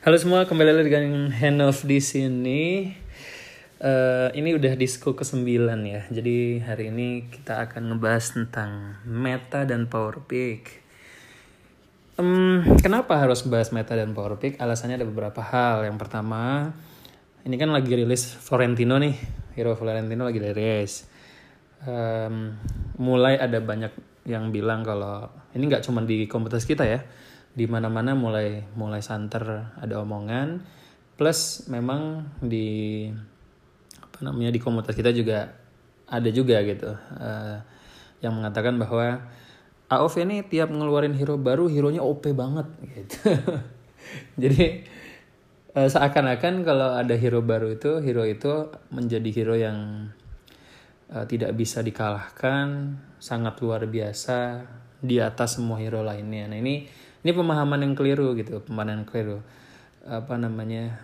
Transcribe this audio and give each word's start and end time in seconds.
Halo 0.00 0.16
semua, 0.16 0.48
kembali 0.48 0.80
lagi 0.80 0.88
dengan 0.88 1.28
Henov 1.28 1.84
di 1.84 2.00
sini. 2.00 2.88
Eh, 3.76 4.28
ini 4.32 4.56
udah 4.56 4.72
disco 4.72 5.12
ke-9 5.12 5.44
ya. 5.84 6.08
Jadi 6.08 6.56
hari 6.64 6.88
ini 6.88 7.28
kita 7.28 7.68
akan 7.68 7.92
ngebahas 7.92 8.32
tentang 8.32 8.96
meta 9.04 9.68
dan 9.68 9.92
power 9.92 10.24
pick. 10.24 10.80
Em, 12.16 12.64
kenapa 12.80 13.20
harus 13.20 13.44
bahas 13.44 13.76
meta 13.76 13.92
dan 13.92 14.16
power 14.16 14.40
pick? 14.40 14.56
Alasannya 14.56 14.96
ada 14.96 15.04
beberapa 15.04 15.44
hal. 15.44 15.84
Yang 15.84 16.00
pertama, 16.00 16.72
ini 17.44 17.60
kan 17.60 17.68
lagi 17.68 17.92
rilis 17.92 18.24
Florentino 18.24 18.96
nih. 18.96 19.20
Hero 19.52 19.76
Florentino 19.76 20.24
lagi 20.24 20.40
rilis. 20.40 21.04
Em, 21.84 22.56
mulai 22.96 23.36
ada 23.36 23.60
banyak 23.60 23.92
yang 24.24 24.48
bilang 24.48 24.80
kalau 24.80 25.28
ini 25.52 25.68
nggak 25.68 25.84
cuma 25.84 26.00
di 26.00 26.24
komunitas 26.24 26.64
kita 26.64 26.88
ya 26.88 27.04
di 27.50 27.66
mana-mana 27.66 28.14
mulai 28.14 28.62
mulai 28.78 29.02
santer 29.02 29.74
ada 29.76 29.94
omongan. 30.00 30.62
Plus 31.18 31.68
memang 31.68 32.24
di 32.40 33.08
apa 34.00 34.18
namanya 34.24 34.50
di 34.52 34.60
komunitas 34.60 34.96
kita 34.96 35.12
juga 35.12 35.52
ada 36.10 36.28
juga 36.32 36.58
gitu 36.66 36.90
eh, 37.20 37.56
yang 38.20 38.36
mengatakan 38.36 38.76
bahwa 38.76 39.30
AOV 39.90 40.14
ini 40.22 40.36
tiap 40.46 40.70
ngeluarin 40.70 41.16
hero 41.18 41.34
baru 41.34 41.66
hero 41.66 41.90
nya 41.90 42.02
OP 42.04 42.30
banget 42.32 42.66
gitu. 42.94 43.32
Jadi 44.42 44.86
eh, 45.74 45.88
seakan-akan 45.90 46.54
kalau 46.62 46.94
ada 46.94 47.14
hero 47.18 47.42
baru 47.42 47.74
itu 47.74 47.98
hero 47.98 48.22
itu 48.26 48.70
menjadi 48.94 49.30
hero 49.34 49.54
yang 49.58 50.10
eh, 51.10 51.24
tidak 51.26 51.58
bisa 51.58 51.82
dikalahkan 51.82 52.96
sangat 53.20 53.58
luar 53.60 53.84
biasa 53.90 54.64
di 55.00 55.18
atas 55.18 55.58
semua 55.58 55.80
hero 55.80 56.04
lainnya. 56.04 56.46
Nah 56.46 56.58
ini 56.60 56.86
ini 57.20 57.30
pemahaman 57.36 57.80
yang 57.84 57.94
keliru 57.96 58.32
gitu 58.38 58.64
pemahaman 58.64 59.02
yang 59.02 59.08
keliru. 59.08 59.38
Apa 60.06 60.40
namanya? 60.40 60.96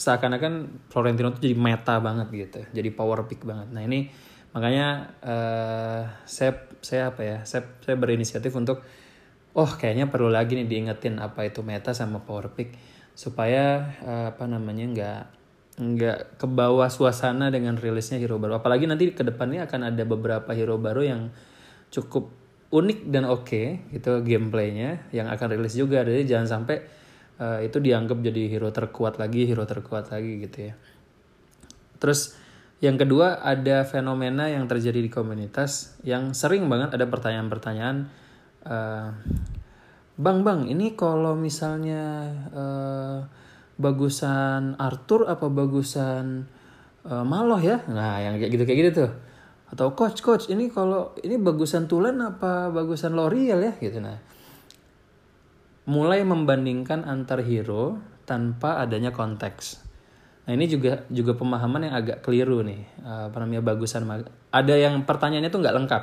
Seakan-akan 0.00 0.80
Florentino 0.88 1.34
tuh 1.36 1.44
jadi 1.44 1.56
meta 1.58 2.00
banget 2.00 2.32
gitu 2.32 2.60
jadi 2.72 2.88
power 2.94 3.28
pick 3.28 3.44
banget. 3.44 3.68
Nah 3.74 3.84
ini 3.84 4.08
makanya 4.50 5.14
eh 5.22 6.02
saya 6.26 6.52
saya 6.82 7.14
apa 7.14 7.22
ya 7.22 7.38
saya 7.46 7.68
saya 7.84 7.94
berinisiatif 7.94 8.50
untuk 8.56 8.82
oh 9.54 9.70
kayaknya 9.70 10.10
perlu 10.10 10.26
lagi 10.32 10.58
nih 10.58 10.66
diingetin 10.66 11.22
apa 11.22 11.46
itu 11.46 11.60
meta 11.62 11.94
sama 11.94 12.22
power 12.24 12.50
pick 12.54 12.74
supaya 13.12 13.92
eh, 14.00 14.24
apa 14.32 14.48
namanya 14.48 14.84
nggak 14.88 15.20
nggak 15.80 16.18
ke 16.36 16.46
bawah 16.48 16.88
suasana 16.92 17.48
dengan 17.48 17.76
rilisnya 17.76 18.20
hero 18.20 18.36
baru. 18.36 18.60
Apalagi 18.60 18.84
nanti 18.84 19.12
ke 19.16 19.24
depannya 19.24 19.64
akan 19.64 19.92
ada 19.92 20.02
beberapa 20.04 20.52
hero 20.52 20.76
baru 20.76 21.04
yang 21.04 21.20
cukup 21.88 22.39
unik 22.70 23.10
dan 23.10 23.26
oke 23.26 23.90
gitu 23.90 24.22
gameplaynya 24.22 25.10
yang 25.10 25.26
akan 25.26 25.46
rilis 25.58 25.74
juga. 25.74 26.06
Jadi 26.06 26.22
jangan 26.26 26.46
sampai 26.46 26.76
uh, 27.42 27.58
itu 27.60 27.82
dianggap 27.82 28.22
jadi 28.22 28.46
hero 28.46 28.70
terkuat 28.70 29.18
lagi 29.18 29.44
hero 29.44 29.66
terkuat 29.66 30.14
lagi 30.14 30.46
gitu 30.46 30.70
ya. 30.70 30.74
Terus 31.98 32.38
yang 32.80 32.96
kedua 32.96 33.44
ada 33.44 33.84
fenomena 33.84 34.48
yang 34.48 34.64
terjadi 34.64 35.04
di 35.04 35.10
komunitas 35.12 36.00
yang 36.00 36.32
sering 36.32 36.64
banget 36.70 36.96
ada 36.96 37.04
pertanyaan-pertanyaan 37.10 38.08
uh, 38.64 39.12
bang 40.16 40.40
bang 40.40 40.60
ini 40.70 40.96
kalau 40.96 41.36
misalnya 41.36 42.32
uh, 42.54 43.18
bagusan 43.76 44.80
Arthur 44.80 45.28
apa 45.28 45.48
bagusan 45.52 46.48
uh, 47.04 47.24
Maloh 47.26 47.60
ya? 47.60 47.84
Nah 47.90 48.22
yang 48.22 48.40
kayak 48.40 48.50
gitu 48.54 48.64
kayak 48.64 48.78
gitu 48.80 48.90
tuh 49.04 49.12
atau 49.70 49.94
coach 49.94 50.18
coach 50.18 50.50
ini 50.50 50.66
kalau 50.66 51.14
ini 51.22 51.38
bagusan 51.38 51.86
Tulen 51.86 52.18
apa 52.18 52.74
bagusan 52.74 53.14
L'Oreal 53.14 53.62
ya? 53.62 53.72
Gitu 53.78 54.02
nah. 54.02 54.18
Mulai 55.86 56.26
membandingkan 56.26 57.06
antar 57.06 57.42
hero 57.46 57.98
tanpa 58.26 58.82
adanya 58.82 59.14
konteks. 59.14 59.82
Nah 60.46 60.52
ini 60.58 60.66
juga 60.66 61.06
juga 61.06 61.38
pemahaman 61.38 61.86
yang 61.86 61.94
agak 61.94 62.18
keliru 62.26 62.66
nih. 62.66 62.82
Apa 63.06 63.38
namanya 63.42 63.62
bagusan 63.62 64.06
ada 64.50 64.74
yang 64.74 65.06
pertanyaannya 65.06 65.50
tuh 65.54 65.60
nggak 65.62 65.76
lengkap. 65.78 66.02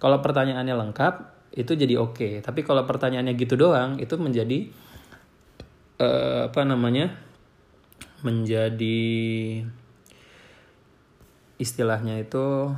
Kalau 0.00 0.18
pertanyaannya 0.24 0.72
lengkap 0.72 1.14
itu 1.54 1.72
jadi 1.78 1.94
oke. 2.00 2.18
Okay. 2.18 2.32
tapi 2.42 2.66
kalau 2.66 2.82
pertanyaannya 2.82 3.38
gitu 3.38 3.54
doang 3.54 4.02
itu 4.02 4.18
menjadi 4.18 4.74
uh, 6.02 6.50
apa 6.50 6.60
namanya 6.66 7.14
menjadi 8.26 9.62
istilahnya 11.60 12.24
itu 12.24 12.74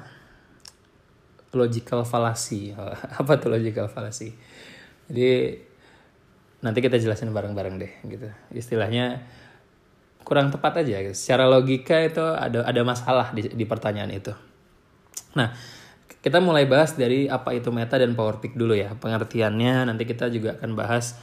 logical 1.57 2.05
fallacy. 2.05 2.77
Apa 3.21 3.41
tuh 3.41 3.57
logical 3.57 3.89
fallacy? 3.89 4.37
Jadi 5.09 5.57
nanti 6.61 6.79
kita 6.85 7.01
jelasin 7.01 7.33
bareng-bareng 7.33 7.75
deh 7.81 7.93
gitu. 8.07 8.29
Istilahnya 8.53 9.25
kurang 10.23 10.53
tepat 10.53 10.85
aja. 10.85 11.01
Gitu. 11.01 11.17
Secara 11.17 11.49
logika 11.49 11.99
itu 12.05 12.23
ada 12.23 12.63
ada 12.67 12.83
masalah 12.85 13.33
di, 13.33 13.49
di 13.49 13.65
pertanyaan 13.65 14.13
itu. 14.13 14.35
Nah, 15.37 15.53
kita 16.21 16.43
mulai 16.43 16.67
bahas 16.67 16.99
dari 16.99 17.31
apa 17.31 17.55
itu 17.55 17.71
meta 17.71 17.97
dan 17.97 18.13
power 18.13 18.43
pick 18.43 18.59
dulu 18.59 18.75
ya. 18.75 18.93
Pengertiannya 18.99 19.89
nanti 19.89 20.05
kita 20.05 20.29
juga 20.29 20.59
akan 20.59 20.75
bahas 20.75 21.17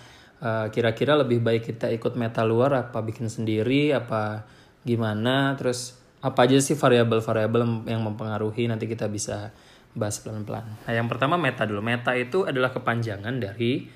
uh, 0.43 0.67
kira-kira 0.69 1.15
lebih 1.15 1.39
baik 1.39 1.71
kita 1.73 1.87
ikut 1.91 2.19
meta 2.19 2.43
luar 2.43 2.87
apa 2.89 2.99
bikin 2.99 3.31
sendiri 3.31 3.95
apa 3.95 4.43
gimana 4.83 5.55
terus 5.55 5.95
apa 6.23 6.47
aja 6.47 6.59
sih 6.59 6.75
variabel-variabel 6.75 7.83
yang 7.87 8.01
mempengaruhi 8.03 8.67
nanti 8.67 8.87
kita 8.87 9.07
bisa 9.11 9.51
bahas 9.93 10.17
pelan-pelan. 10.21 10.65
Nah, 10.85 10.93
yang 10.93 11.05
pertama 11.05 11.37
meta 11.37 11.65
dulu. 11.65 11.81
Meta 11.81 12.17
itu 12.17 12.45
adalah 12.49 12.73
kepanjangan 12.73 13.37
dari 13.37 13.87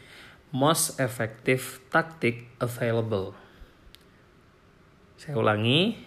most 0.53 1.01
effective 1.01 1.81
tactic 1.89 2.47
available. 2.61 3.33
Saya 5.17 5.35
ulangi, 5.35 5.97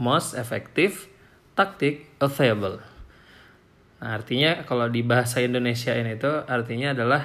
most 0.00 0.34
effective 0.34 1.06
tactic 1.52 2.08
available. 2.18 2.80
Nah, 4.00 4.16
artinya 4.16 4.64
kalau 4.64 4.88
di 4.88 5.00
bahasa 5.04 5.40
Indonesia 5.44 5.92
ini 5.96 6.16
itu 6.16 6.32
artinya 6.48 6.92
adalah 6.96 7.22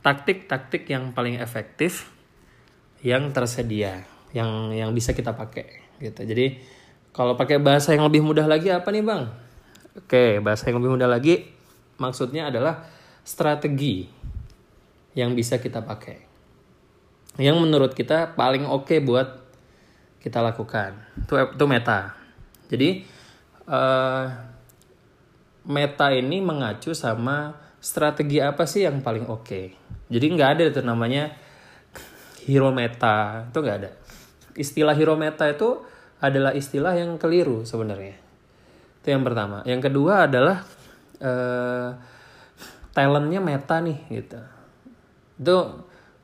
taktik-taktik 0.00 0.88
uh, 0.88 0.90
yang 0.96 1.04
paling 1.12 1.36
efektif 1.38 2.10
yang 3.04 3.30
tersedia, 3.36 4.08
yang 4.32 4.72
yang 4.72 4.90
bisa 4.96 5.12
kita 5.12 5.36
pakai 5.36 5.98
gitu. 6.00 6.24
Jadi 6.24 6.58
kalau 7.14 7.38
pakai 7.38 7.60
bahasa 7.62 7.94
yang 7.94 8.08
lebih 8.08 8.24
mudah 8.24 8.48
lagi 8.48 8.72
apa 8.72 8.88
nih, 8.90 9.04
Bang? 9.04 9.43
Oke, 9.94 10.42
bahasa 10.42 10.66
yang 10.66 10.82
lebih 10.82 10.98
mudah 10.98 11.06
lagi 11.06 11.54
maksudnya 12.02 12.50
adalah 12.50 12.82
strategi 13.22 14.10
yang 15.14 15.38
bisa 15.38 15.62
kita 15.62 15.86
pakai. 15.86 16.18
Yang 17.38 17.56
menurut 17.62 17.94
kita 17.94 18.34
paling 18.34 18.66
oke 18.66 18.98
buat 19.06 19.38
kita 20.18 20.42
lakukan. 20.42 20.98
Itu 21.22 21.38
itu 21.38 21.64
meta. 21.70 22.18
Jadi 22.66 23.06
uh, 23.70 24.26
meta 25.70 26.10
ini 26.10 26.42
mengacu 26.42 26.90
sama 26.90 27.54
strategi 27.78 28.42
apa 28.42 28.66
sih 28.66 28.82
yang 28.82 28.98
paling 28.98 29.30
oke. 29.30 29.62
Jadi 30.10 30.26
nggak 30.26 30.50
ada 30.58 30.62
itu 30.74 30.82
namanya 30.82 31.30
hero 32.42 32.74
meta, 32.74 33.46
itu 33.46 33.58
nggak 33.62 33.78
ada. 33.78 33.90
Istilah 34.58 34.98
hero 34.98 35.14
meta 35.14 35.46
itu 35.46 35.86
adalah 36.18 36.50
istilah 36.50 36.98
yang 36.98 37.14
keliru 37.14 37.62
sebenarnya 37.62 38.23
itu 39.04 39.12
yang 39.12 39.20
pertama. 39.20 39.60
Yang 39.68 39.92
kedua 39.92 40.24
adalah 40.24 40.64
uh, 41.20 41.92
talentnya 42.96 43.36
meta 43.44 43.76
nih 43.84 44.00
gitu. 44.08 44.40
Itu 45.36 45.56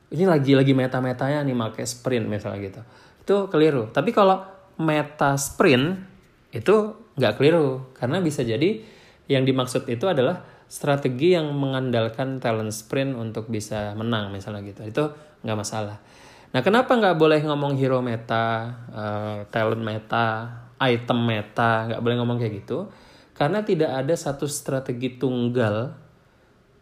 ini 0.09 0.25
lagi 0.25 0.57
lagi 0.57 0.73
meta 0.73 0.97
metanya 0.97 1.45
nih 1.45 1.53
pakai 1.53 1.85
sprint 1.85 2.25
misalnya 2.25 2.57
gitu. 2.65 2.81
Itu 3.21 3.35
keliru. 3.53 3.93
Tapi 3.93 4.09
kalau 4.09 4.41
meta 4.81 5.37
sprint 5.37 6.01
itu 6.49 6.97
nggak 7.21 7.37
keliru. 7.37 7.93
Karena 7.93 8.17
bisa 8.17 8.41
jadi 8.41 8.81
yang 9.29 9.45
dimaksud 9.45 9.85
itu 9.85 10.09
adalah 10.09 10.41
strategi 10.65 11.37
yang 11.37 11.53
mengandalkan 11.53 12.41
talent 12.41 12.73
sprint 12.73 13.13
untuk 13.13 13.45
bisa 13.45 13.93
menang 13.93 14.33
misalnya 14.33 14.65
gitu. 14.65 14.81
Itu 14.89 15.03
nggak 15.45 15.57
masalah. 15.61 16.01
Nah 16.49 16.65
kenapa 16.65 16.97
nggak 16.97 17.13
boleh 17.13 17.45
ngomong 17.45 17.77
hero 17.77 18.01
meta 18.01 18.73
uh, 18.89 19.37
talent 19.53 19.85
meta 19.85 20.49
item 20.81 21.19
meta 21.29 21.85
nggak 21.85 22.01
boleh 22.01 22.15
ngomong 22.17 22.41
kayak 22.41 22.65
gitu 22.65 22.89
karena 23.37 23.61
tidak 23.61 23.93
ada 23.93 24.13
satu 24.17 24.49
strategi 24.49 25.17
tunggal 25.17 25.97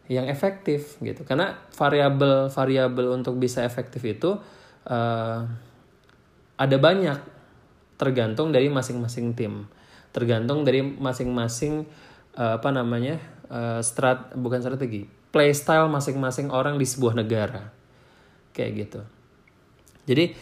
yang 0.09 0.25
efektif 0.25 0.97
gitu. 0.99 1.21
Karena 1.23 1.55
variabel 1.71 2.49
variabel 2.49 3.13
untuk 3.13 3.37
bisa 3.37 3.61
efektif 3.61 4.01
itu 4.03 4.35
uh, 4.89 5.39
ada 6.59 6.77
banyak 6.81 7.15
tergantung 7.95 8.49
dari 8.49 8.67
masing-masing 8.67 9.37
tim. 9.37 9.69
Tergantung 10.09 10.65
dari 10.65 10.81
masing-masing 10.81 11.85
uh, 12.35 12.57
apa 12.57 12.69
namanya 12.73 13.21
uh, 13.53 13.79
strat 13.85 14.33
bukan 14.33 14.59
strategi 14.59 15.05
playstyle 15.29 15.85
masing-masing 15.87 16.49
orang 16.49 16.81
di 16.81 16.89
sebuah 16.89 17.13
negara. 17.13 17.69
Kayak 18.51 18.71
gitu. 18.89 19.01
Jadi 20.09 20.33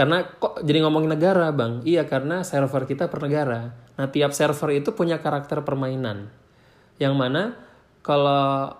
karena 0.00 0.24
kok 0.24 0.64
jadi 0.64 0.80
ngomongin 0.80 1.12
negara 1.12 1.52
bang? 1.52 1.84
Iya 1.84 2.08
karena 2.08 2.40
server 2.40 2.88
kita 2.88 3.12
per 3.12 3.20
negara. 3.20 3.76
Nah 4.00 4.08
tiap 4.08 4.32
server 4.32 4.80
itu 4.80 4.96
punya 4.96 5.20
karakter 5.20 5.60
permainan. 5.60 6.32
Yang 6.96 7.14
mana 7.20 7.42
kalau 8.00 8.72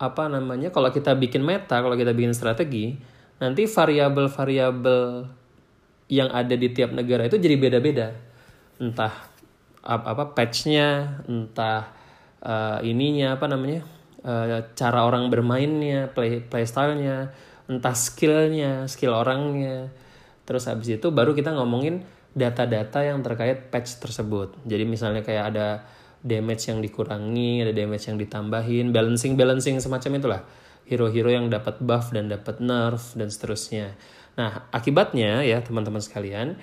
apa 0.00 0.24
namanya 0.32 0.72
kalau 0.72 0.88
kita 0.88 1.12
bikin 1.12 1.44
meta, 1.44 1.84
kalau 1.84 1.92
kita 2.00 2.16
bikin 2.16 2.32
strategi, 2.32 2.96
nanti 3.36 3.68
variabel-variabel 3.68 5.28
yang 6.08 6.32
ada 6.32 6.56
di 6.56 6.72
tiap 6.72 6.96
negara 6.96 7.28
itu 7.28 7.36
jadi 7.36 7.60
beda-beda. 7.60 8.16
Entah 8.80 9.12
apa, 9.84 10.16
apa 10.16 10.24
patchnya, 10.32 11.20
entah 11.28 11.92
uh, 12.40 12.80
ininya 12.80 13.36
apa 13.36 13.52
namanya, 13.52 13.84
uh, 14.24 14.64
cara 14.72 15.04
orang 15.04 15.28
bermainnya, 15.28 16.08
play 16.08 16.40
playstylenya, 16.40 17.36
entah 17.68 17.92
skillnya, 17.92 18.88
skill 18.88 19.12
orangnya. 19.12 19.92
Terus 20.46 20.70
habis 20.70 20.88
itu 20.94 21.10
baru 21.10 21.34
kita 21.34 21.52
ngomongin 21.52 22.06
data-data 22.32 23.02
yang 23.02 23.20
terkait 23.20 23.68
patch 23.68 23.98
tersebut. 23.98 24.54
Jadi 24.62 24.86
misalnya 24.86 25.26
kayak 25.26 25.44
ada 25.52 25.68
damage 26.22 26.70
yang 26.70 26.78
dikurangi, 26.80 27.66
ada 27.66 27.72
damage 27.74 28.06
yang 28.06 28.16
ditambahin, 28.16 28.94
balancing 28.94 29.34
balancing 29.34 29.82
semacam 29.82 30.10
itulah. 30.22 30.42
Hero-hero 30.86 31.34
yang 31.34 31.50
dapat 31.50 31.82
buff 31.82 32.14
dan 32.14 32.30
dapat 32.30 32.62
nerf 32.62 33.18
dan 33.18 33.26
seterusnya. 33.26 33.98
Nah 34.38 34.70
akibatnya 34.70 35.42
ya 35.42 35.58
teman-teman 35.64 35.98
sekalian, 35.98 36.54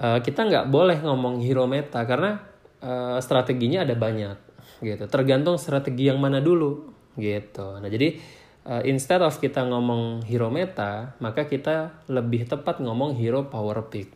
uh, 0.00 0.18
kita 0.18 0.42
nggak 0.50 0.66
boleh 0.66 0.98
ngomong 0.98 1.38
hero 1.44 1.70
meta 1.70 2.02
karena 2.02 2.42
uh, 2.82 3.22
strateginya 3.22 3.86
ada 3.86 3.94
banyak 3.94 4.34
gitu. 4.82 5.06
Tergantung 5.06 5.60
strategi 5.62 6.10
yang 6.10 6.18
mana 6.18 6.42
dulu 6.42 6.90
gitu. 7.14 7.78
Nah 7.78 7.86
jadi 7.86 8.18
uh, 8.64 8.82
instead 8.84 9.20
of 9.24 9.36
kita 9.40 9.64
ngomong 9.64 10.24
hero 10.28 10.52
meta, 10.52 11.16
maka 11.20 11.48
kita 11.48 12.04
lebih 12.10 12.48
tepat 12.48 12.80
ngomong 12.80 13.16
hero 13.16 13.48
power 13.48 13.84
pick. 13.88 14.12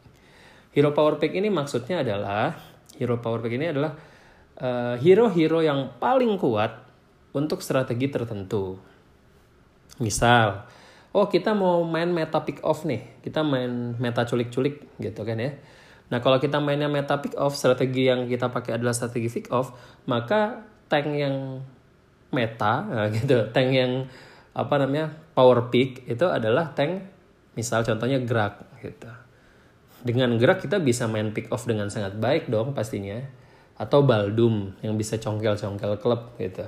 Hero 0.72 0.92
power 0.92 1.16
pick 1.16 1.32
ini 1.32 1.48
maksudnya 1.48 2.04
adalah 2.04 2.56
hero 2.96 3.20
power 3.22 3.40
pick 3.40 3.56
ini 3.56 3.72
adalah 3.72 3.92
Eh, 4.58 4.94
hero-hero 4.98 5.62
uh, 5.62 5.66
yang 5.70 5.80
paling 6.02 6.34
kuat 6.34 6.82
untuk 7.30 7.62
strategi 7.62 8.10
tertentu. 8.10 8.74
Misal, 10.02 10.66
oh 11.14 11.30
kita 11.30 11.54
mau 11.54 11.86
main 11.86 12.10
meta 12.10 12.42
pick 12.42 12.58
off 12.66 12.82
nih, 12.82 13.22
kita 13.22 13.46
main 13.46 13.94
meta 14.02 14.26
culik-culik 14.26 14.98
gitu 14.98 15.22
kan 15.22 15.38
ya. 15.38 15.54
Nah 16.10 16.18
kalau 16.18 16.42
kita 16.42 16.58
mainnya 16.58 16.90
meta 16.90 17.22
pick 17.22 17.38
off, 17.38 17.54
strategi 17.54 18.10
yang 18.10 18.26
kita 18.26 18.50
pakai 18.50 18.82
adalah 18.82 18.90
strategi 18.90 19.30
pick 19.30 19.46
off, 19.54 19.70
maka 20.10 20.66
tank 20.90 21.06
yang 21.06 21.62
meta 22.34 22.82
nah 22.82 23.06
gitu, 23.14 23.54
tank 23.54 23.70
yang 23.70 24.10
apa 24.58 24.74
namanya 24.82 25.14
power 25.38 25.70
pick 25.70 26.02
itu 26.10 26.26
adalah 26.26 26.74
tank 26.74 27.06
misal 27.54 27.86
contohnya 27.86 28.18
gerak 28.18 28.66
gitu. 28.82 29.06
Dengan 30.02 30.34
gerak 30.34 30.62
kita 30.62 30.82
bisa 30.82 31.06
main 31.06 31.30
pick 31.30 31.46
off 31.54 31.62
dengan 31.66 31.86
sangat 31.90 32.18
baik 32.18 32.50
dong 32.50 32.74
pastinya 32.74 33.22
atau 33.78 34.02
Baldum 34.02 34.74
yang 34.82 34.98
bisa 34.98 35.14
congkel-congkel 35.22 36.02
klub 36.02 36.34
gitu. 36.42 36.66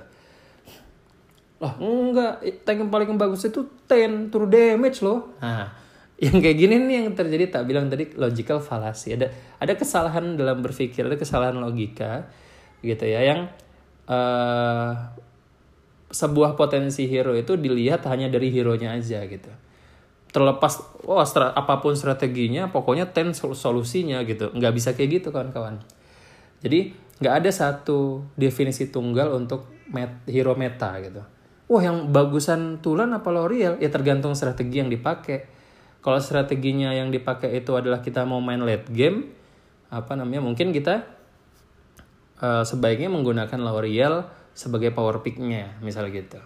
Lah 1.59 1.75
enggak, 1.83 2.47
tank 2.63 2.87
yang 2.87 2.91
paling 2.95 3.19
bagus 3.19 3.51
itu 3.51 3.67
ten 3.91 4.31
true 4.31 4.47
damage 4.47 5.03
loh. 5.03 5.35
Nah, 5.43 5.75
yang 6.25 6.39
kayak 6.39 6.57
gini 6.57 6.75
nih 6.79 6.95
yang 7.03 7.19
terjadi 7.19 7.51
tak 7.51 7.67
bilang 7.67 7.91
tadi 7.91 8.15
logical 8.15 8.63
fallacy. 8.63 9.19
Ada 9.19 9.35
ada 9.59 9.73
kesalahan 9.75 10.39
dalam 10.39 10.63
berpikir, 10.63 11.03
ada 11.03 11.19
kesalahan 11.19 11.59
logika 11.59 12.31
gitu 12.81 13.05
ya 13.05 13.21
yang 13.21 13.41
uh, 14.09 14.95
sebuah 16.11 16.59
potensi 16.59 17.07
hero 17.07 17.39
itu 17.39 17.55
dilihat 17.55 18.03
hanya 18.11 18.27
dari 18.27 18.51
hero-nya 18.51 18.99
aja 18.99 19.23
gitu. 19.25 19.51
Terlepas 20.31 21.03
wah 21.07 21.23
oh, 21.23 21.47
apa 21.55 21.75
pun 21.83 21.95
strateginya, 21.95 22.71
pokoknya 22.71 23.11
ten 23.11 23.35
solusinya 23.35 24.23
gitu. 24.27 24.51
Nggak 24.55 24.73
bisa 24.75 24.89
kayak 24.95 25.23
gitu 25.23 25.29
kawan-kawan. 25.31 25.83
Jadi 26.63 26.95
nggak 27.23 27.35
ada 27.43 27.51
satu 27.51 28.27
definisi 28.35 28.91
tunggal 28.91 29.35
untuk 29.35 29.71
met, 29.91 30.23
hero 30.27 30.55
meta 30.59 30.99
gitu. 31.03 31.23
Wah 31.71 31.83
yang 31.83 32.11
bagusan 32.11 32.83
Tulan 32.83 33.15
apa 33.15 33.31
L'Oreal? 33.31 33.79
Ya 33.79 33.91
tergantung 33.95 34.35
strategi 34.35 34.83
yang 34.83 34.91
dipakai. 34.91 35.47
Kalau 36.03 36.19
strateginya 36.19 36.91
yang 36.91 37.15
dipakai 37.15 37.63
itu 37.63 37.77
adalah 37.79 38.03
kita 38.03 38.27
mau 38.27 38.43
main 38.43 38.59
late 38.59 38.91
game, 38.91 39.31
apa 39.93 40.19
namanya? 40.19 40.43
Mungkin 40.43 40.75
kita 40.75 41.07
uh, 42.43 42.65
sebaiknya 42.67 43.13
menggunakan 43.13 43.61
L'Oreal 43.61 44.40
sebagai 44.53 44.91
power 44.95 45.23
picknya, 45.25 45.79
misalnya 45.81 46.13
gitu. 46.15 46.41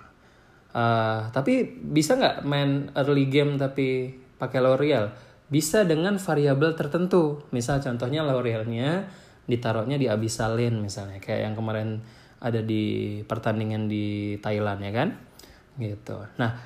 Uh, 0.75 1.31
tapi 1.31 1.71
bisa 1.71 2.19
nggak 2.19 2.43
main 2.43 2.91
early 2.99 3.31
game 3.31 3.57
tapi 3.57 4.11
pakai 4.37 4.59
L'Oreal? 4.59 5.15
Bisa 5.47 5.87
dengan 5.87 6.19
variabel 6.19 6.75
tertentu. 6.75 7.47
Misal 7.55 7.79
contohnya 7.79 8.27
L'Orealnya 8.27 9.07
ditaruhnya 9.45 10.01
di 10.01 10.09
Abyssal 10.09 10.57
Lane 10.57 10.81
misalnya 10.81 11.21
kayak 11.21 11.41
yang 11.45 11.55
kemarin 11.57 12.01
ada 12.41 12.61
di 12.61 13.21
pertandingan 13.25 13.89
di 13.89 14.37
Thailand 14.41 14.81
ya 14.81 14.93
kan 14.93 15.09
gitu 15.77 16.17
nah 16.41 16.57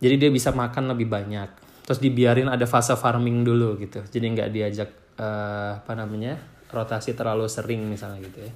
jadi 0.00 0.16
dia 0.20 0.30
bisa 0.32 0.52
makan 0.52 0.92
lebih 0.92 1.08
banyak 1.08 1.48
terus 1.84 2.00
dibiarin 2.00 2.48
ada 2.48 2.68
fase 2.68 2.92
farming 2.96 3.44
dulu 3.44 3.80
gitu 3.80 4.04
jadi 4.04 4.24
nggak 4.36 4.48
diajak 4.52 4.90
uh, 5.16 5.80
apa 5.80 5.92
namanya 5.96 6.36
rotasi 6.68 7.16
terlalu 7.16 7.48
sering 7.48 7.88
misalnya 7.88 8.20
gitu 8.24 8.38
ya 8.44 8.52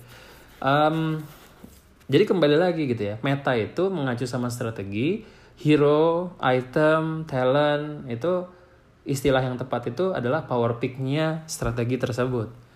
um, 0.60 1.20
jadi 2.08 2.24
kembali 2.24 2.56
lagi 2.56 2.88
gitu 2.88 3.14
ya 3.14 3.14
meta 3.20 3.52
itu 3.54 3.92
mengacu 3.92 4.24
sama 4.24 4.48
strategi 4.48 5.22
hero 5.60 6.34
item 6.40 7.28
talent 7.28 8.08
itu 8.08 8.48
istilah 9.08 9.40
yang 9.40 9.56
tepat 9.56 9.92
itu 9.92 10.12
adalah 10.12 10.44
power 10.44 10.76
picknya 10.82 11.44
strategi 11.48 11.96
tersebut 11.96 12.68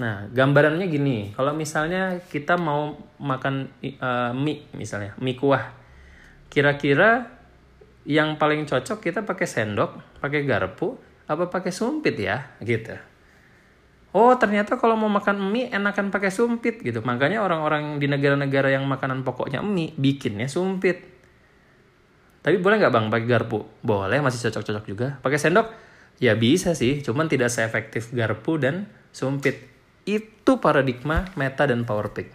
Nah, 0.00 0.30
gambarannya 0.32 0.88
gini, 0.88 1.36
kalau 1.36 1.52
misalnya 1.52 2.24
kita 2.32 2.56
mau 2.56 2.96
makan 3.20 3.68
uh, 4.00 4.32
mie 4.32 4.64
misalnya, 4.72 5.12
mie 5.20 5.36
kuah. 5.36 5.76
Kira-kira 6.48 7.28
yang 8.08 8.40
paling 8.40 8.64
cocok 8.64 8.98
kita 9.02 9.28
pakai 9.28 9.44
sendok, 9.44 10.22
pakai 10.24 10.48
garpu, 10.48 10.96
apa 11.28 11.52
pakai 11.52 11.68
sumpit 11.68 12.16
ya, 12.16 12.56
gitu. 12.64 12.96
Oh, 14.10 14.34
ternyata 14.34 14.74
kalau 14.74 14.98
mau 14.98 15.06
makan 15.06 15.38
mie 15.38 15.70
enakan 15.70 16.10
pakai 16.10 16.34
sumpit 16.34 16.82
gitu. 16.82 16.98
Makanya 17.06 17.46
orang-orang 17.46 18.02
di 18.02 18.10
negara-negara 18.10 18.74
yang 18.74 18.82
makanan 18.90 19.22
pokoknya 19.22 19.62
mie 19.62 19.94
bikinnya 19.94 20.50
sumpit. 20.50 21.06
Tapi 22.40 22.56
boleh 22.58 22.80
nggak 22.80 22.90
bang 22.90 23.06
pakai 23.12 23.28
garpu? 23.28 23.62
Boleh, 23.84 24.18
masih 24.18 24.50
cocok-cocok 24.50 24.84
juga. 24.88 25.08
Pakai 25.22 25.38
sendok? 25.38 25.70
Ya 26.18 26.34
bisa 26.36 26.74
sih, 26.76 27.00
cuman 27.00 27.30
tidak 27.30 27.48
seefektif 27.52 28.12
garpu 28.12 28.60
dan 28.60 28.90
sumpit 29.14 29.70
itu 30.04 30.52
paradigma 30.58 31.28
meta 31.36 31.68
dan 31.68 31.84
power 31.84 32.10
pick. 32.10 32.32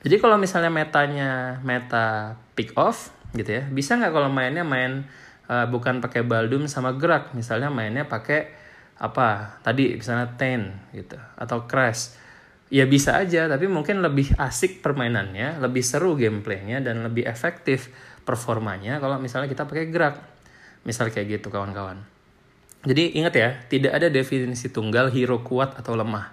Jadi 0.00 0.16
kalau 0.16 0.40
misalnya 0.40 0.72
metanya 0.72 1.60
meta 1.60 2.38
pick 2.56 2.72
off 2.78 3.12
gitu 3.36 3.60
ya, 3.60 3.62
bisa 3.68 3.94
nggak 4.00 4.10
kalau 4.10 4.32
mainnya 4.32 4.64
main 4.64 5.04
uh, 5.46 5.68
bukan 5.68 6.00
pakai 6.00 6.24
baldum 6.24 6.66
sama 6.66 6.96
gerak, 6.96 7.36
misalnya 7.36 7.68
mainnya 7.68 8.08
pakai 8.08 8.59
apa 9.00 9.56
tadi 9.64 9.96
misalnya 9.96 10.36
ten 10.36 10.76
gitu 10.92 11.16
atau 11.40 11.64
crash. 11.64 12.20
Ya 12.70 12.86
bisa 12.86 13.18
aja 13.18 13.50
tapi 13.50 13.66
mungkin 13.66 13.98
lebih 13.98 14.30
asik 14.38 14.78
permainannya 14.78 15.58
lebih 15.58 15.82
seru 15.82 16.14
gameplaynya 16.14 16.78
dan 16.84 17.02
lebih 17.02 17.26
efektif 17.26 17.90
performanya 18.22 19.02
kalau 19.02 19.18
misalnya 19.18 19.50
kita 19.50 19.66
pakai 19.66 19.90
gerak. 19.90 20.20
Misal 20.86 21.10
kayak 21.10 21.40
gitu 21.40 21.48
kawan-kawan. 21.50 22.04
Jadi 22.86 23.18
ingat 23.18 23.34
ya 23.36 23.48
tidak 23.68 23.92
ada 23.98 24.08
definisi 24.08 24.70
tunggal 24.70 25.10
hero 25.10 25.42
kuat 25.42 25.76
atau 25.76 25.98
lemah. 25.98 26.32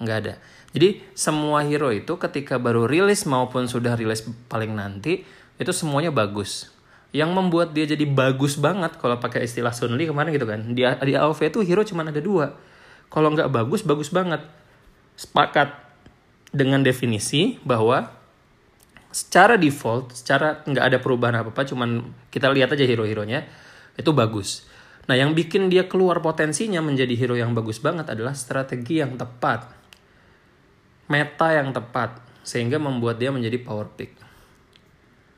Nggak 0.00 0.18
ada. 0.24 0.34
Jadi 0.74 1.04
semua 1.14 1.62
hero 1.62 1.94
itu 1.94 2.18
ketika 2.18 2.58
baru 2.58 2.90
rilis 2.90 3.28
maupun 3.28 3.70
sudah 3.70 3.94
rilis 3.94 4.26
paling 4.50 4.74
nanti 4.74 5.22
itu 5.54 5.70
semuanya 5.70 6.10
bagus 6.10 6.73
yang 7.14 7.30
membuat 7.30 7.70
dia 7.70 7.86
jadi 7.86 8.02
bagus 8.10 8.58
banget 8.58 8.98
kalau 8.98 9.22
pakai 9.22 9.46
istilah 9.46 9.70
Sun 9.70 9.94
Li 9.94 10.10
kemarin 10.10 10.34
gitu 10.34 10.50
kan. 10.50 10.74
Di 10.74 10.82
di 10.82 11.14
AOV 11.14 11.46
itu 11.46 11.62
hero 11.62 11.86
cuma 11.86 12.02
ada 12.02 12.18
dua. 12.18 12.58
Kalau 13.06 13.30
nggak 13.30 13.54
bagus 13.54 13.86
bagus 13.86 14.10
banget. 14.10 14.42
Sepakat 15.14 15.78
dengan 16.50 16.82
definisi 16.82 17.62
bahwa 17.62 18.10
secara 19.14 19.54
default 19.54 20.10
secara 20.10 20.66
nggak 20.66 20.84
ada 20.90 20.98
perubahan 20.98 21.38
apa 21.38 21.54
apa 21.54 21.62
cuman 21.62 22.02
kita 22.34 22.50
lihat 22.50 22.74
aja 22.74 22.82
hero-heronya 22.82 23.46
itu 23.94 24.10
bagus. 24.10 24.66
Nah 25.06 25.14
yang 25.14 25.38
bikin 25.38 25.70
dia 25.70 25.86
keluar 25.86 26.18
potensinya 26.18 26.82
menjadi 26.82 27.14
hero 27.14 27.38
yang 27.38 27.54
bagus 27.54 27.78
banget 27.78 28.10
adalah 28.10 28.34
strategi 28.34 28.98
yang 28.98 29.14
tepat. 29.14 29.70
Meta 31.06 31.54
yang 31.54 31.70
tepat 31.70 32.18
sehingga 32.42 32.82
membuat 32.82 33.22
dia 33.22 33.30
menjadi 33.30 33.62
power 33.62 33.86
pick. 33.94 34.18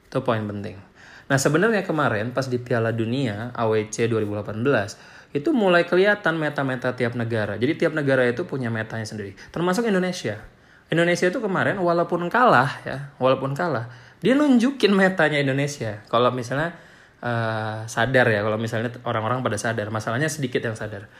Itu 0.09 0.25
poin 0.25 0.41
penting. 0.49 0.96
Nah 1.27 1.39
sebenarnya 1.39 1.83
kemarin 1.83 2.31
pas 2.31 2.47
di 2.47 2.59
Piala 2.63 2.95
Dunia 2.95 3.51
AWC 3.55 4.07
2018 4.07 5.35
itu 5.35 5.51
mulai 5.51 5.85
kelihatan 5.85 6.39
meta-meta 6.39 6.95
tiap 6.95 7.19
negara. 7.19 7.59
Jadi 7.59 7.77
tiap 7.77 7.93
negara 7.93 8.25
itu 8.25 8.47
punya 8.47 8.71
metanya 8.71 9.05
sendiri. 9.05 9.35
Termasuk 9.51 9.85
Indonesia. 9.85 10.39
Indonesia 10.87 11.27
itu 11.27 11.43
kemarin 11.43 11.83
walaupun 11.83 12.31
kalah 12.31 12.71
ya, 12.87 13.11
walaupun 13.19 13.59
kalah, 13.59 13.91
dia 14.23 14.39
nunjukin 14.39 14.95
metanya 14.95 15.43
Indonesia. 15.43 15.99
Kalau 16.07 16.31
misalnya 16.31 16.79
uh, 17.19 17.83
sadar 17.91 18.31
ya, 18.31 18.47
kalau 18.47 18.55
misalnya 18.55 18.95
orang-orang 19.03 19.43
pada 19.43 19.59
sadar, 19.59 19.91
masalahnya 19.91 20.31
sedikit 20.31 20.63
yang 20.63 20.79
sadar 20.79 21.11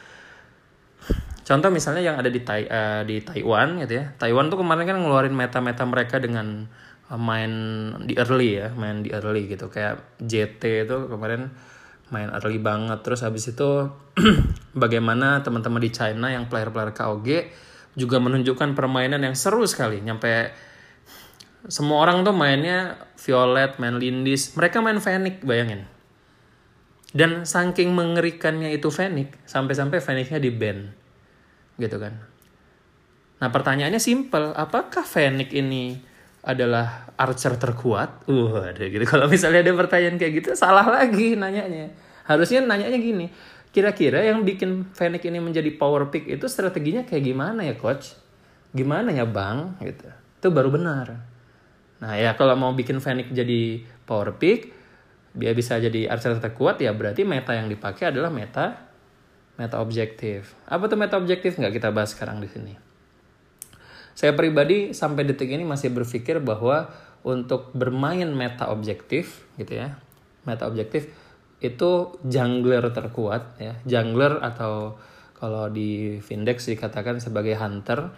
Contoh 1.47 1.71
misalnya 1.71 2.03
yang 2.03 2.19
ada 2.19 2.27
di 2.27 2.43
tai, 2.43 2.67
uh, 2.67 3.07
di 3.07 3.23
Taiwan 3.23 3.79
gitu 3.87 4.03
ya. 4.03 4.11
Taiwan 4.19 4.51
tuh 4.51 4.59
kemarin 4.59 4.83
kan 4.83 4.99
ngeluarin 4.99 5.31
meta-meta 5.31 5.87
mereka 5.87 6.19
dengan 6.19 6.67
main 7.15 7.53
di 8.03 8.19
early 8.19 8.59
ya, 8.59 8.75
main 8.75 9.07
di 9.07 9.15
early 9.15 9.47
gitu. 9.47 9.71
Kayak 9.71 10.19
JT 10.19 10.91
itu 10.91 10.97
kemarin 11.07 11.55
main 12.11 12.31
early 12.35 12.59
banget 12.59 13.03
terus 13.03 13.23
habis 13.27 13.51
itu 13.51 13.91
bagaimana 14.83 15.43
teman-teman 15.43 15.83
di 15.83 15.91
China 15.91 16.31
yang 16.31 16.47
player-player 16.47 16.95
KOG 16.95 17.29
juga 17.99 18.23
menunjukkan 18.23 18.79
permainan 18.79 19.27
yang 19.27 19.35
seru 19.35 19.67
sekali 19.67 19.99
nyampe 19.99 20.55
semua 21.67 22.07
orang 22.07 22.23
tuh 22.23 22.31
mainnya 22.31 22.95
Violet, 23.19 23.75
main 23.83 23.99
Lindis, 23.99 24.55
mereka 24.55 24.79
main 24.79 25.03
Fennec 25.03 25.43
bayangin. 25.43 25.83
Dan 27.11 27.43
saking 27.43 27.91
mengerikannya 27.91 28.71
itu 28.71 28.87
Fennec, 28.87 29.35
sampai-sampai 29.51 29.99
Fennecnya 29.99 30.39
di 30.39 30.55
ban. 30.55 30.95
Gitu 31.75 31.97
kan. 31.99 32.23
Nah 33.43 33.49
pertanyaannya 33.51 33.99
simple, 33.99 34.55
apakah 34.55 35.03
Fennec 35.03 35.51
ini 35.51 35.99
adalah 36.47 37.11
archer 37.19 37.59
terkuat? 37.59 38.31
Uh, 38.31 38.71
ada 38.71 38.87
gitu. 38.87 39.03
Kalau 39.03 39.27
misalnya 39.27 39.67
ada 39.67 39.75
pertanyaan 39.75 40.15
kayak 40.15 40.33
gitu, 40.41 40.51
salah 40.55 40.87
lagi 40.87 41.35
nanyanya. 41.35 41.91
Harusnya 42.23 42.63
nanyanya 42.63 42.95
gini, 42.97 43.27
kira-kira 43.75 44.23
yang 44.23 44.47
bikin 44.47 44.87
Fennec 44.95 45.27
ini 45.27 45.43
menjadi 45.43 45.69
power 45.75 46.07
pick 46.15 46.31
itu 46.31 46.47
strateginya 46.47 47.03
kayak 47.03 47.27
gimana 47.27 47.67
ya 47.67 47.75
coach? 47.75 48.15
Gimana 48.71 49.11
ya 49.11 49.27
bang? 49.27 49.75
Gitu. 49.83 50.07
Itu 50.39 50.49
baru 50.55 50.71
benar. 50.71 51.19
Nah 51.99 52.13
ya 52.15 52.39
kalau 52.39 52.55
mau 52.55 52.71
bikin 52.71 53.03
Fennec 53.03 53.35
jadi 53.35 53.83
power 54.07 54.39
pick, 54.39 54.71
biar 55.35 55.53
bisa 55.53 55.83
jadi 55.83 56.07
archer 56.07 56.39
terkuat 56.39 56.79
ya 56.79 56.95
berarti 56.95 57.27
meta 57.27 57.53
yang 57.59 57.67
dipakai 57.67 58.15
adalah 58.15 58.31
meta 58.31 58.87
meta 59.59 59.83
objektif. 59.83 60.55
Apa 60.71 60.87
tuh 60.87 60.95
meta 61.01 61.19
objektif 61.19 61.59
nggak 61.59 61.75
kita 61.81 61.89
bahas 61.91 62.15
sekarang 62.15 62.39
di 62.39 62.49
sini. 62.49 62.86
Saya 64.17 64.33
pribadi 64.33 64.97
sampai 64.97 65.29
detik 65.29 65.53
ini 65.53 65.69
masih 65.69 65.93
berpikir 65.93 66.41
bahwa 66.41 66.89
untuk 67.21 67.69
bermain 67.77 68.27
meta 68.33 68.73
objektif 68.73 69.45
gitu 69.61 69.77
ya, 69.77 70.01
meta 70.49 70.65
objektif 70.65 71.13
itu 71.61 72.17
jungler 72.25 72.81
terkuat 72.97 73.61
ya, 73.61 73.77
jungler 73.85 74.41
atau 74.41 74.97
kalau 75.37 75.69
di 75.69 76.17
Vindex 76.25 76.65
dikatakan 76.65 77.21
sebagai 77.21 77.61
hunter 77.61 78.09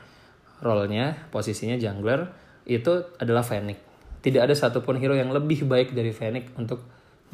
role-nya, 0.62 1.26
posisinya 1.34 1.74
jungler 1.74 2.30
itu 2.62 3.02
adalah 3.18 3.42
Fennec. 3.42 3.78
Tidak 4.22 4.38
ada 4.38 4.54
satupun 4.54 5.02
hero 5.02 5.18
yang 5.18 5.34
lebih 5.34 5.66
baik 5.66 5.98
dari 5.98 6.14
Fennec 6.14 6.54
untuk 6.54 6.82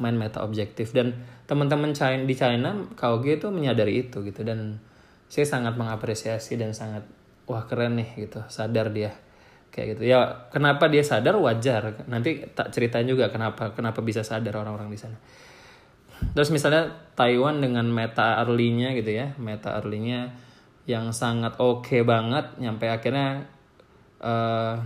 main 0.01 0.17
meta 0.17 0.41
objektif. 0.41 0.89
Dan 0.89 1.13
teman-teman 1.45 1.93
di 2.25 2.33
China 2.33 2.81
KOG 2.97 3.41
itu 3.41 3.47
menyadari 3.53 4.05
itu 4.05 4.21
gitu. 4.25 4.41
Dan 4.41 4.79
saya 5.29 5.45
sangat 5.45 5.77
mengapresiasi 5.77 6.57
dan 6.57 6.73
sangat 6.73 7.05
wah 7.45 7.63
keren 7.65 7.97
nih 7.97 8.27
gitu. 8.27 8.43
Sadar 8.49 8.91
dia. 8.91 9.13
Kayak 9.73 9.97
gitu. 9.97 10.01
Ya 10.11 10.49
kenapa 10.53 10.89
dia 10.91 11.01
sadar? 11.01 11.37
Wajar. 11.37 12.05
Nanti 12.09 12.45
tak 12.53 12.73
ceritain 12.73 13.05
juga 13.05 13.29
kenapa 13.33 13.73
kenapa 13.73 14.01
bisa 14.05 14.21
sadar 14.21 14.61
orang-orang 14.61 14.89
di 14.91 14.99
sana. 14.99 15.17
Terus 16.31 16.49
misalnya 16.51 17.11
Taiwan 17.15 17.59
dengan 17.59 17.87
meta 17.91 18.39
early-nya 18.39 18.95
gitu 18.95 19.11
ya 19.11 19.35
meta 19.35 19.75
early-nya 19.75 20.31
yang 20.87 21.11
sangat 21.11 21.59
oke 21.59 21.91
okay 21.91 22.07
banget 22.07 22.55
nyampe 22.55 22.87
akhirnya 22.87 23.49
uh, 24.23 24.79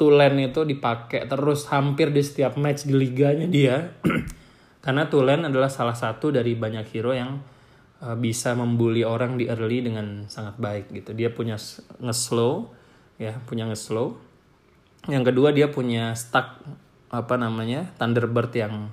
Tulen 0.00 0.40
itu 0.40 0.64
dipakai 0.64 1.28
terus 1.28 1.68
hampir 1.68 2.08
di 2.08 2.24
setiap 2.24 2.56
match 2.56 2.88
di 2.88 2.96
liganya 2.96 3.44
dia. 3.44 3.76
Karena 4.84 5.04
Tulen 5.12 5.44
adalah 5.44 5.68
salah 5.68 5.92
satu 5.92 6.32
dari 6.32 6.56
banyak 6.56 6.88
hero 6.88 7.12
yang 7.12 7.36
uh, 8.02 8.16
bisa 8.16 8.56
membuli 8.56 9.04
orang 9.04 9.36
di 9.36 9.46
early 9.46 9.84
dengan 9.84 10.26
sangat 10.26 10.56
baik 10.56 10.92
gitu. 10.92 11.12
Dia 11.12 11.30
punya 11.32 11.56
nge-slow 12.00 12.72
ya, 13.20 13.36
punya 13.44 13.68
nge-slow. 13.68 14.16
Yang 15.08 15.32
kedua 15.32 15.52
dia 15.52 15.68
punya 15.68 16.12
stack 16.16 16.60
apa 17.12 17.34
namanya? 17.36 17.92
Thunderbird 17.96 18.52
yang 18.56 18.92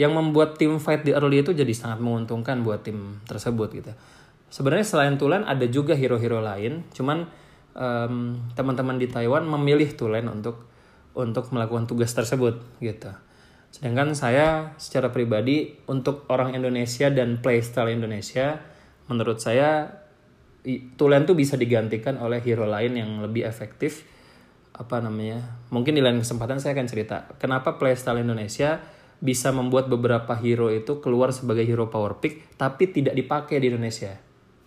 yang 0.00 0.16
membuat 0.16 0.56
tim 0.56 0.80
fight 0.80 1.04
di 1.04 1.12
early 1.12 1.44
itu 1.44 1.52
jadi 1.52 1.72
sangat 1.76 2.00
menguntungkan 2.00 2.64
buat 2.64 2.80
tim 2.80 3.20
tersebut 3.28 3.68
gitu. 3.76 3.92
Sebenarnya 4.50 4.86
selain 4.88 5.14
Tulen 5.20 5.44
ada 5.44 5.62
juga 5.68 5.92
hero-hero 5.94 6.42
lain, 6.42 6.82
cuman 6.96 7.28
um, 7.76 8.40
teman-teman 8.56 8.96
di 8.96 9.06
Taiwan 9.06 9.44
memilih 9.44 9.92
Tulen 9.94 10.26
untuk 10.26 10.66
untuk 11.12 11.52
melakukan 11.52 11.84
tugas 11.84 12.10
tersebut 12.16 12.58
gitu. 12.80 13.12
Sedangkan 13.70 14.12
saya 14.18 14.74
secara 14.76 15.14
pribadi 15.14 15.78
untuk 15.86 16.26
orang 16.26 16.58
Indonesia 16.58 17.06
dan 17.08 17.38
playstyle 17.38 17.94
Indonesia 17.94 18.58
menurut 19.06 19.38
saya 19.38 20.00
Tulen 21.00 21.24
tuh 21.24 21.32
bisa 21.32 21.56
digantikan 21.56 22.20
oleh 22.20 22.44
hero 22.44 22.68
lain 22.68 22.92
yang 22.92 23.24
lebih 23.24 23.48
efektif. 23.48 24.04
Apa 24.76 25.00
namanya? 25.00 25.64
Mungkin 25.72 25.96
di 25.96 26.04
lain 26.04 26.20
kesempatan 26.20 26.60
saya 26.60 26.76
akan 26.76 26.88
cerita 26.88 27.16
kenapa 27.40 27.80
playstyle 27.80 28.20
Indonesia 28.20 28.76
bisa 29.20 29.52
membuat 29.52 29.88
beberapa 29.88 30.32
hero 30.36 30.72
itu 30.72 31.00
keluar 31.00 31.32
sebagai 31.32 31.64
hero 31.64 31.92
power 31.92 32.20
pick 32.20 32.56
tapi 32.56 32.92
tidak 32.92 33.16
dipakai 33.16 33.56
di 33.56 33.72
Indonesia. 33.72 34.16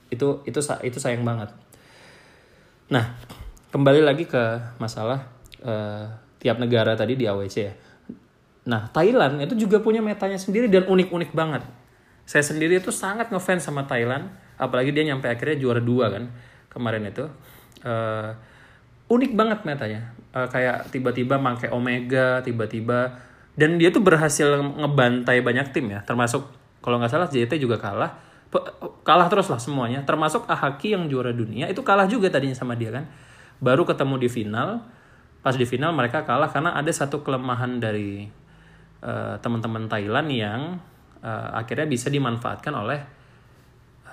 Itu 0.09 0.41
itu 0.49 0.59
itu 0.61 0.97
sayang 0.97 1.21
banget. 1.21 1.53
Nah, 2.93 3.17
kembali 3.73 4.01
lagi 4.05 4.29
ke 4.29 4.77
masalah 4.77 5.29
uh, 5.65 6.05
tiap 6.37 6.61
negara 6.61 6.93
tadi 6.93 7.17
di 7.17 7.25
AWC 7.25 7.55
ya. 7.57 7.73
Nah, 8.63 8.87
Thailand 8.91 9.43
itu 9.43 9.55
juga 9.59 9.83
punya 9.83 9.99
metanya 9.99 10.39
sendiri 10.39 10.71
dan 10.71 10.87
unik-unik 10.87 11.31
banget. 11.35 11.63
Saya 12.23 12.43
sendiri 12.43 12.79
itu 12.79 12.91
sangat 12.95 13.27
ngefans 13.27 13.67
sama 13.67 13.83
Thailand, 13.83 14.31
apalagi 14.55 14.95
dia 14.95 15.03
nyampe 15.03 15.27
akhirnya 15.27 15.59
juara 15.59 15.83
dua 15.83 16.07
kan 16.07 16.31
kemarin 16.71 17.03
itu. 17.07 17.27
Uh, 17.83 18.31
unik 19.11 19.35
banget 19.35 19.59
metanya. 19.67 20.15
Uh, 20.31 20.47
kayak 20.47 20.87
tiba-tiba 20.89 21.35
pakai 21.35 21.69
Omega, 21.75 22.39
tiba-tiba 22.39 23.19
dan 23.53 23.77
dia 23.77 23.93
tuh 23.93 24.01
berhasil 24.01 24.49
ngebantai 24.81 25.43
banyak 25.45 25.69
tim 25.75 25.91
ya, 25.93 26.01
termasuk 26.01 26.47
kalau 26.81 26.97
nggak 26.97 27.11
salah 27.11 27.29
JT 27.29 27.61
juga 27.61 27.77
kalah 27.77 28.33
kalah 29.01 29.27
terus 29.31 29.49
lah 29.49 29.57
semuanya 29.57 30.05
termasuk 30.05 30.45
Ahaki 30.45 30.93
yang 30.93 31.09
juara 31.09 31.33
dunia 31.33 31.65
itu 31.65 31.81
kalah 31.81 32.05
juga 32.05 32.29
tadinya 32.29 32.53
sama 32.53 32.77
dia 32.77 32.93
kan 32.93 33.09
baru 33.57 33.87
ketemu 33.87 34.21
di 34.21 34.29
final 34.29 34.85
pas 35.41 35.57
di 35.57 35.65
final 35.65 35.89
mereka 35.95 36.21
kalah 36.21 36.53
karena 36.53 36.77
ada 36.77 36.91
satu 36.93 37.25
kelemahan 37.25 37.81
dari 37.81 38.29
uh, 39.03 39.35
teman-teman 39.43 39.91
Thailand 39.91 40.27
yang 40.31 40.61
uh, 41.19 41.49
akhirnya 41.53 41.85
bisa 41.85 42.07
dimanfaatkan 42.07 42.71
oleh 42.71 42.99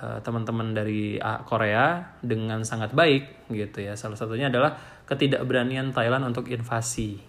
uh, 0.03 0.19
teman-teman 0.19 0.75
dari 0.75 1.15
Korea 1.47 2.15
dengan 2.19 2.67
sangat 2.67 2.91
baik 2.91 3.47
gitu 3.55 3.79
ya. 3.81 3.95
Salah 3.95 4.19
satunya 4.19 4.51
adalah 4.51 4.75
ketidakberanian 5.07 5.95
Thailand 5.95 6.27
untuk 6.27 6.51
invasi. 6.51 7.19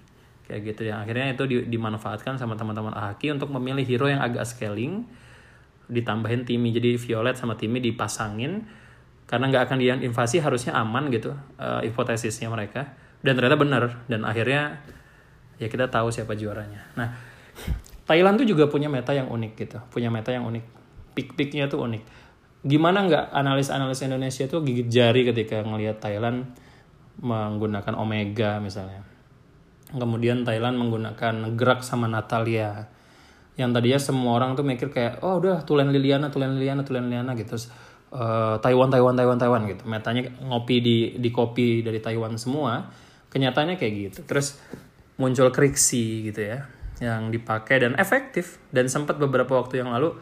Kayak 0.43 0.75
gitu. 0.75 0.91
Ya 0.91 0.99
akhirnya 1.03 1.33
itu 1.33 1.47
dimanfaatkan 1.71 2.37
sama 2.37 2.59
teman-teman 2.59 2.93
Ahaki 2.93 3.31
untuk 3.31 3.55
memilih 3.55 3.87
hero 3.87 4.07
yang 4.11 4.21
agak 4.21 4.43
scaling 4.43 5.07
ditambahin 5.87 6.43
Timmy. 6.47 6.75
Jadi 6.75 6.99
Violet 6.99 7.39
sama 7.39 7.55
Timmy 7.55 7.79
dipasangin. 7.79 8.83
Karena 9.27 9.49
nggak 9.49 9.65
akan 9.71 9.79
dia 9.81 9.97
invasi 9.97 10.45
harusnya 10.45 10.77
aman 10.77 11.09
gitu 11.09 11.33
uh, 11.57 11.81
hipotesisnya 11.81 12.53
mereka. 12.53 12.93
Dan 13.23 13.39
ternyata 13.39 13.57
benar. 13.57 13.83
Dan 14.11 14.29
akhirnya 14.29 14.83
ya 15.57 15.71
kita 15.71 15.89
tahu 15.89 16.11
siapa 16.11 16.35
juaranya. 16.35 16.85
Nah 16.99 17.32
Thailand 18.03 18.37
tuh 18.43 18.47
juga 18.49 18.67
punya 18.67 18.91
meta 18.91 19.15
yang 19.15 19.31
unik 19.31 19.53
gitu 19.57 19.79
punya 19.89 20.11
meta 20.11 20.35
yang 20.35 20.45
unik. 20.45 20.65
Pick-picknya 21.13 21.69
tuh 21.69 21.85
unik. 21.85 22.03
Gimana 22.65 23.05
nggak 23.05 23.25
analis-analis 23.37 24.01
Indonesia 24.05 24.45
tuh 24.49 24.65
gigit 24.65 24.89
jari 24.89 25.29
ketika 25.29 25.61
ngelihat 25.61 26.01
Thailand 26.01 26.49
menggunakan 27.21 27.95
Omega 27.97 28.59
misalnya. 28.59 29.05
Kemudian 29.93 30.49
Thailand 30.49 30.81
menggunakan 30.81 31.53
gerak 31.53 31.85
sama 31.85 32.09
Natalia. 32.09 32.89
Yang 33.61 33.71
tadinya 33.77 34.01
semua 34.01 34.33
orang 34.41 34.57
tuh 34.57 34.65
mikir 34.65 34.89
kayak 34.89 35.21
oh 35.21 35.37
udah 35.37 35.69
Tulen 35.69 35.93
Liliana 35.93 36.33
Tulen 36.33 36.57
Liliana 36.57 36.81
Tulen 36.81 37.13
Liliana 37.13 37.37
gitu. 37.37 37.55
Terus 37.55 37.69
uh, 38.09 38.57
Taiwan 38.65 38.89
Taiwan 38.89 39.15
Taiwan 39.21 39.37
Taiwan 39.37 39.63
gitu. 39.69 39.85
Metanya 39.85 40.33
ngopi 40.41 40.81
di 40.81 40.97
di 41.21 41.29
kopi 41.29 41.85
dari 41.85 42.01
Taiwan 42.01 42.41
semua. 42.41 42.89
Kenyataannya 43.29 43.77
kayak 43.77 43.93
gitu. 43.93 44.21
Terus 44.25 44.57
muncul 45.21 45.53
Krixi 45.53 46.33
gitu 46.33 46.41
ya 46.41 46.82
yang 47.03 47.35
dipakai 47.35 47.83
dan 47.83 47.99
efektif. 47.99 48.63
Dan 48.71 48.87
sempat 48.87 49.19
beberapa 49.19 49.59
waktu 49.59 49.83
yang 49.83 49.91
lalu 49.91 50.15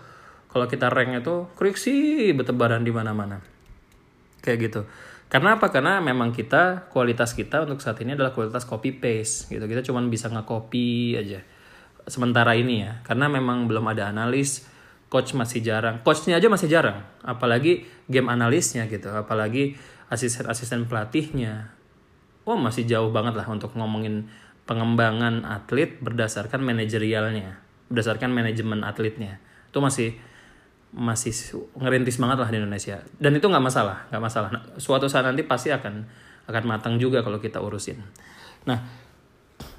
kalau 0.48 0.66
kita 0.66 0.88
rank 0.88 1.20
itu 1.20 1.46
Krixi 1.54 2.32
bertebaran 2.32 2.82
di 2.82 2.90
mana-mana. 2.90 3.44
Kayak 4.40 4.58
gitu. 4.66 4.80
Karena 5.30 5.54
apa? 5.54 5.70
Karena 5.70 6.02
memang 6.02 6.34
kita 6.34 6.90
kualitas 6.90 7.38
kita 7.38 7.62
untuk 7.62 7.78
saat 7.78 8.02
ini 8.02 8.18
adalah 8.18 8.34
kualitas 8.34 8.66
copy 8.66 8.98
paste 8.98 9.46
gitu. 9.54 9.62
Kita 9.62 9.86
cuma 9.86 10.02
bisa 10.10 10.26
nge-copy 10.26 11.14
aja. 11.14 11.38
Sementara 12.10 12.58
ini 12.58 12.82
ya 12.82 12.98
karena 13.06 13.30
memang 13.30 13.70
belum 13.70 13.86
ada 13.94 14.10
analis 14.10 14.66
coach 15.06 15.38
masih 15.38 15.62
jarang. 15.62 16.02
Coachnya 16.02 16.34
aja 16.34 16.50
masih 16.50 16.66
jarang. 16.66 17.06
Apalagi 17.22 17.86
game 18.10 18.26
analisnya 18.26 18.90
gitu. 18.90 19.06
Apalagi 19.14 19.78
asisten-asisten 20.10 20.90
pelatihnya. 20.90 21.70
Oh 22.42 22.58
masih 22.58 22.82
jauh 22.90 23.14
banget 23.14 23.38
lah 23.38 23.46
untuk 23.46 23.70
ngomongin 23.78 24.26
pengembangan 24.70 25.42
atlet 25.42 25.98
berdasarkan 25.98 26.62
manajerialnya 26.62 27.58
berdasarkan 27.90 28.30
manajemen 28.30 28.86
atletnya. 28.86 29.42
Itu 29.66 29.82
masih 29.82 30.14
masih 30.94 31.34
ngerintis 31.74 32.22
banget 32.22 32.38
lah 32.38 32.48
di 32.54 32.62
Indonesia. 32.62 33.02
Dan 33.18 33.34
itu 33.34 33.50
nggak 33.50 33.64
masalah 33.66 34.06
nggak 34.14 34.22
masalah. 34.22 34.48
Nah, 34.54 34.62
suatu 34.78 35.10
saat 35.10 35.26
nanti 35.26 35.42
pasti 35.42 35.74
akan 35.74 36.06
akan 36.46 36.64
matang 36.70 36.94
juga 37.02 37.26
kalau 37.26 37.42
kita 37.42 37.58
urusin. 37.58 37.98
Nah 38.70 38.78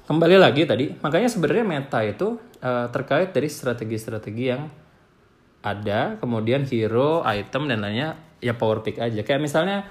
kembali 0.04 0.36
lagi 0.36 0.68
tadi, 0.68 0.92
makanya 1.00 1.32
sebenarnya 1.32 1.64
meta 1.64 2.04
itu 2.04 2.36
uh, 2.60 2.92
terkait 2.92 3.32
dari 3.32 3.48
strategi-strategi 3.48 4.44
yang 4.44 4.68
ada, 5.64 6.20
kemudian 6.20 6.68
hero, 6.68 7.24
item 7.24 7.70
dan 7.70 7.80
lainnya 7.80 8.20
ya 8.44 8.52
power 8.52 8.84
pick 8.84 9.00
aja. 9.00 9.24
Kayak 9.24 9.40
misalnya 9.40 9.88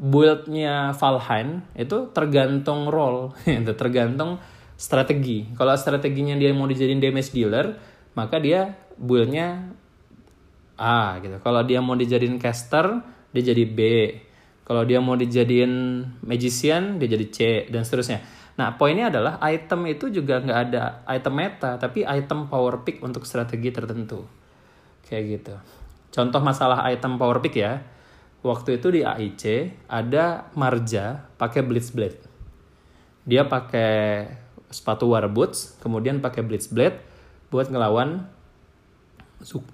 buildnya 0.00 0.96
Valheim 0.96 1.62
itu 1.76 2.08
tergantung 2.10 2.88
role, 2.88 3.34
itu 3.46 3.72
tergantung 3.76 4.40
strategi. 4.78 5.46
Kalau 5.54 5.74
strateginya 5.76 6.34
dia 6.34 6.50
mau 6.50 6.66
dijadiin 6.66 7.02
damage 7.02 7.30
dealer, 7.30 7.76
maka 8.18 8.40
dia 8.40 8.74
buildnya 8.98 9.72
A 10.80 11.20
gitu. 11.22 11.38
Kalau 11.38 11.62
dia 11.62 11.78
mau 11.78 11.94
dijadiin 11.94 12.40
caster, 12.40 13.04
dia 13.30 13.42
jadi 13.42 13.64
B. 13.68 13.80
Kalau 14.62 14.82
dia 14.86 14.98
mau 15.02 15.14
dijadiin 15.14 16.04
magician, 16.22 16.98
dia 16.98 17.08
jadi 17.10 17.26
C 17.28 17.38
dan 17.70 17.86
seterusnya. 17.86 18.22
Nah, 18.52 18.76
poinnya 18.76 19.08
adalah 19.08 19.40
item 19.40 19.88
itu 19.88 20.12
juga 20.12 20.38
nggak 20.42 20.58
ada 20.70 21.02
item 21.08 21.34
meta, 21.34 21.80
tapi 21.80 22.04
item 22.04 22.46
power 22.50 22.84
pick 22.84 23.00
untuk 23.00 23.24
strategi 23.24 23.72
tertentu. 23.72 24.26
Kayak 25.06 25.22
gitu. 25.28 25.54
Contoh 26.12 26.40
masalah 26.44 26.84
item 26.92 27.16
power 27.16 27.40
pick 27.40 27.56
ya 27.56 27.80
waktu 28.42 28.82
itu 28.82 28.90
di 28.90 29.00
AIC 29.06 29.44
ada 29.86 30.50
Marja 30.58 31.26
pakai 31.38 31.62
Blitz 31.62 31.94
Blade. 31.94 32.18
Dia 33.22 33.46
pakai 33.46 34.26
sepatu 34.68 35.14
war 35.14 35.26
boots, 35.30 35.78
kemudian 35.78 36.18
pakai 36.18 36.42
Blitz 36.42 36.66
Blade 36.66 36.98
buat 37.54 37.70
ngelawan 37.70 38.26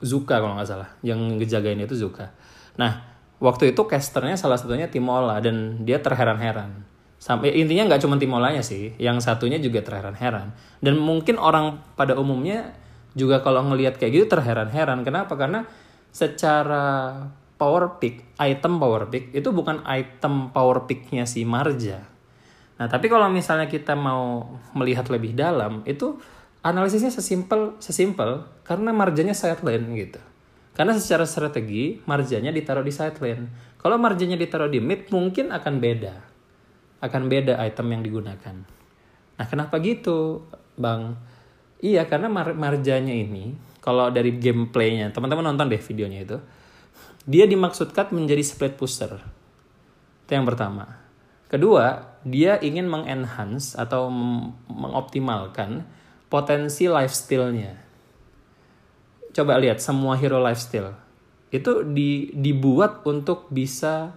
Zuka 0.01 0.41
kalau 0.41 0.57
nggak 0.57 0.69
salah. 0.69 0.89
Yang 1.05 1.41
ngejagain 1.41 1.81
itu 1.81 1.97
Zuka. 1.97 2.33
Nah, 2.81 3.05
waktu 3.41 3.77
itu 3.77 3.85
casternya 3.85 4.37
salah 4.41 4.57
satunya 4.57 4.89
Timola 4.89 5.41
dan 5.45 5.85
dia 5.85 6.01
terheran-heran. 6.01 6.85
Sampai 7.19 7.53
intinya 7.59 7.91
nggak 7.91 8.01
cuma 8.07 8.17
Timolanya 8.17 8.63
sih, 8.63 8.95
yang 8.97 9.19
satunya 9.19 9.59
juga 9.59 9.83
terheran-heran. 9.83 10.55
Dan 10.81 10.97
mungkin 11.03 11.37
orang 11.37 11.83
pada 11.99 12.15
umumnya 12.15 12.73
juga 13.19 13.43
kalau 13.43 13.67
ngelihat 13.69 13.99
kayak 13.99 14.13
gitu 14.15 14.27
terheran-heran. 14.39 15.03
Kenapa? 15.03 15.35
Karena 15.35 15.67
secara 16.15 17.15
power 17.59 17.99
pick, 17.99 18.23
item 18.39 18.79
power 18.79 19.11
pick 19.11 19.35
itu 19.35 19.51
bukan 19.51 19.83
item 19.85 20.55
power 20.55 20.87
picknya 20.87 21.27
si 21.27 21.43
Marja. 21.43 22.07
Nah, 22.79 22.87
tapi 22.87 23.11
kalau 23.11 23.27
misalnya 23.27 23.67
kita 23.67 23.99
mau 23.99 24.47
melihat 24.79 25.11
lebih 25.11 25.35
dalam, 25.35 25.83
itu 25.83 26.15
analisisnya 26.63 27.11
sesimpel 27.11 27.75
sesimpel 27.83 28.47
karena 28.63 28.95
marjanya 28.95 29.35
side 29.35 29.67
lane 29.67 29.99
gitu. 29.99 30.23
Karena 30.79 30.95
secara 30.95 31.27
strategi 31.27 31.99
marjanya 32.07 32.55
ditaruh 32.55 32.87
di 32.87 32.95
side 32.95 33.19
lane. 33.19 33.75
Kalau 33.83 33.99
marjanya 33.99 34.39
ditaruh 34.39 34.71
di 34.71 34.79
mid 34.79 35.11
mungkin 35.11 35.51
akan 35.51 35.75
beda. 35.83 36.15
Akan 37.03 37.27
beda 37.27 37.59
item 37.67 37.99
yang 37.99 38.03
digunakan. 38.07 38.57
Nah, 39.39 39.47
kenapa 39.51 39.83
gitu, 39.83 40.47
Bang? 40.79 41.19
Iya, 41.83 42.07
karena 42.07 42.31
mar 42.31 42.55
marjanya 42.55 43.15
ini 43.15 43.55
kalau 43.83 44.11
dari 44.11 44.35
gameplaynya, 44.39 45.11
teman-teman 45.15 45.55
nonton 45.55 45.71
deh 45.71 45.79
videonya 45.79 46.27
itu 46.27 46.39
dia 47.29 47.45
dimaksudkan 47.45 48.09
menjadi 48.17 48.41
split 48.41 48.81
pusher. 48.81 49.21
Itu 50.25 50.33
yang 50.33 50.49
pertama. 50.49 50.97
Kedua, 51.53 52.17
dia 52.25 52.57
ingin 52.57 52.89
mengenhance 52.89 53.77
atau 53.77 54.09
mengoptimalkan 54.73 55.85
potensi 56.33 56.89
lifestyle-nya. 56.89 57.77
Coba 59.37 59.61
lihat 59.61 59.85
semua 59.85 60.17
hero 60.17 60.41
lifestyle. 60.41 60.97
Itu 61.53 61.85
di, 61.85 62.33
dibuat 62.33 63.05
untuk 63.05 63.53
bisa 63.53 64.17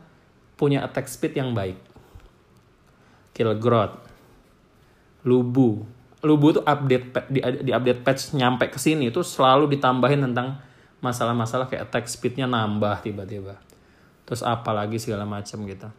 punya 0.55 0.87
attack 0.87 1.11
speed 1.11 1.35
yang 1.35 1.51
baik. 1.51 1.79
Killgrot, 3.35 3.95
Lubu. 5.27 5.83
Lubu 6.21 6.47
tuh 6.53 6.63
update 6.63 7.31
di, 7.31 7.39
di 7.41 7.71
update 7.73 8.03
patch 8.05 8.37
nyampe 8.37 8.69
ke 8.69 8.77
sini 8.77 9.09
itu 9.09 9.25
selalu 9.25 9.71
ditambahin 9.73 10.21
tentang 10.31 10.61
masalah-masalah 11.01 11.67
kayak 11.67 11.89
attack 11.89 12.05
speednya 12.07 12.45
nambah 12.45 13.01
tiba-tiba. 13.03 13.57
Terus 14.23 14.45
apa 14.45 14.71
lagi 14.71 15.01
segala 15.01 15.27
macam 15.27 15.65
gitu. 15.65 15.89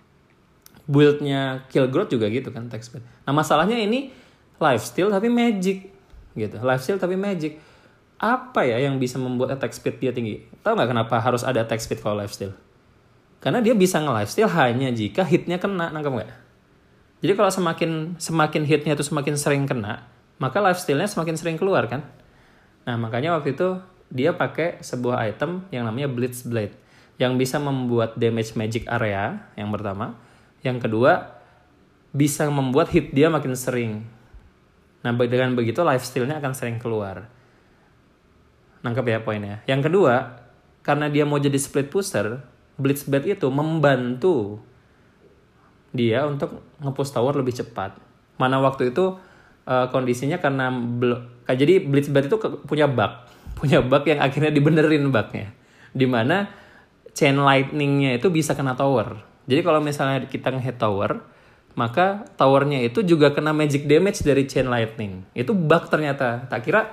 Buildnya 0.89 1.67
kill 1.71 1.91
growth 1.91 2.11
juga 2.11 2.31
gitu 2.31 2.49
kan 2.55 2.71
attack 2.71 2.87
speed. 2.87 3.03
Nah 3.27 3.33
masalahnya 3.35 3.77
ini 3.77 4.15
lifesteal 4.57 5.11
tapi 5.11 5.29
magic 5.29 5.91
gitu. 6.33 6.57
Lifesteal 6.63 6.97
tapi 7.03 7.19
magic. 7.19 7.59
Apa 8.23 8.63
ya 8.63 8.79
yang 8.79 9.03
bisa 9.03 9.19
membuat 9.19 9.59
attack 9.59 9.75
speed 9.75 9.99
dia 9.99 10.15
tinggi? 10.15 10.47
Tahu 10.63 10.79
nggak 10.79 10.91
kenapa 10.95 11.19
harus 11.19 11.43
ada 11.43 11.67
attack 11.67 11.83
speed 11.83 12.01
kalau 12.01 12.23
lifesteal 12.23 12.55
karena 13.43 13.59
dia 13.59 13.75
bisa 13.75 13.99
nge-lifesteal 13.99 14.47
hanya 14.55 14.95
jika 14.95 15.27
hitnya 15.27 15.59
kena 15.59 15.91
nangkep 15.91 16.15
nggak? 16.15 16.31
Jadi 17.27 17.33
kalau 17.35 17.51
semakin 17.51 17.91
semakin 18.23 18.63
hitnya 18.63 18.95
itu 18.95 19.03
semakin 19.03 19.35
sering 19.35 19.67
kena 19.67 20.07
maka 20.39 20.63
lifestealnya 20.63 21.11
semakin 21.11 21.35
sering 21.35 21.59
keluar 21.59 21.91
kan? 21.91 22.07
Nah 22.87 22.95
makanya 22.99 23.35
waktu 23.35 23.59
itu 23.59 23.83
dia 24.13 24.37
pakai 24.37 24.85
sebuah 24.85 25.25
item 25.25 25.65
yang 25.73 25.89
namanya 25.89 26.13
Blitz 26.13 26.45
Blade 26.45 26.77
yang 27.17 27.41
bisa 27.41 27.57
membuat 27.57 28.21
damage 28.21 28.53
magic 28.53 28.85
area 28.85 29.49
yang 29.57 29.73
pertama. 29.73 30.21
Yang 30.61 30.85
kedua 30.85 31.41
bisa 32.13 32.45
membuat 32.53 32.93
hit 32.93 33.17
dia 33.17 33.33
makin 33.33 33.57
sering. 33.57 34.05
Nah 35.01 35.17
dengan 35.17 35.57
begitu 35.57 35.81
lifestyle-nya 35.81 36.45
akan 36.45 36.53
sering 36.53 36.77
keluar. 36.77 37.27
Nangkep 38.85 39.07
ya 39.09 39.19
poinnya. 39.25 39.65
Yang 39.65 39.89
kedua, 39.89 40.45
karena 40.85 41.09
dia 41.09 41.25
mau 41.25 41.41
jadi 41.41 41.57
split 41.57 41.89
pusher, 41.89 42.45
Blitz 42.77 43.09
Blade 43.09 43.33
itu 43.33 43.49
membantu 43.49 44.61
dia 45.95 46.29
untuk 46.29 46.61
ngepush 46.85 47.17
tower 47.17 47.33
lebih 47.39 47.57
cepat. 47.57 47.97
Mana 48.37 48.61
waktu 48.61 48.93
itu 48.93 49.17
uh, 49.65 49.87
kondisinya 49.89 50.37
karena 50.37 50.69
jadi 51.49 51.81
Blitz 51.81 52.13
Blade 52.13 52.29
itu 52.29 52.37
punya 52.69 52.91
bug 52.91 53.32
punya 53.59 53.85
bug 53.85 54.05
yang 54.09 54.21
akhirnya 54.21 54.53
dibenerin 54.53 55.09
bugnya. 55.09 55.53
Di 55.93 56.07
mana 56.09 56.49
chain 57.13 57.37
lightningnya 57.37 58.17
itu 58.17 58.33
bisa 58.33 58.57
kena 58.57 58.73
tower. 58.77 59.21
Jadi 59.45 59.61
kalau 59.61 59.83
misalnya 59.83 60.25
kita 60.27 60.55
nge-hit 60.55 60.79
tower 60.79 61.23
maka 61.73 62.29
towernya 62.37 62.85
itu 62.85 63.01
juga 63.01 63.33
kena 63.33 63.57
magic 63.57 63.89
damage 63.89 64.21
dari 64.21 64.45
chain 64.45 64.69
lightning. 64.69 65.25
Itu 65.33 65.57
bug 65.57 65.89
ternyata. 65.89 66.45
Tak 66.49 66.61
kira 66.65 66.93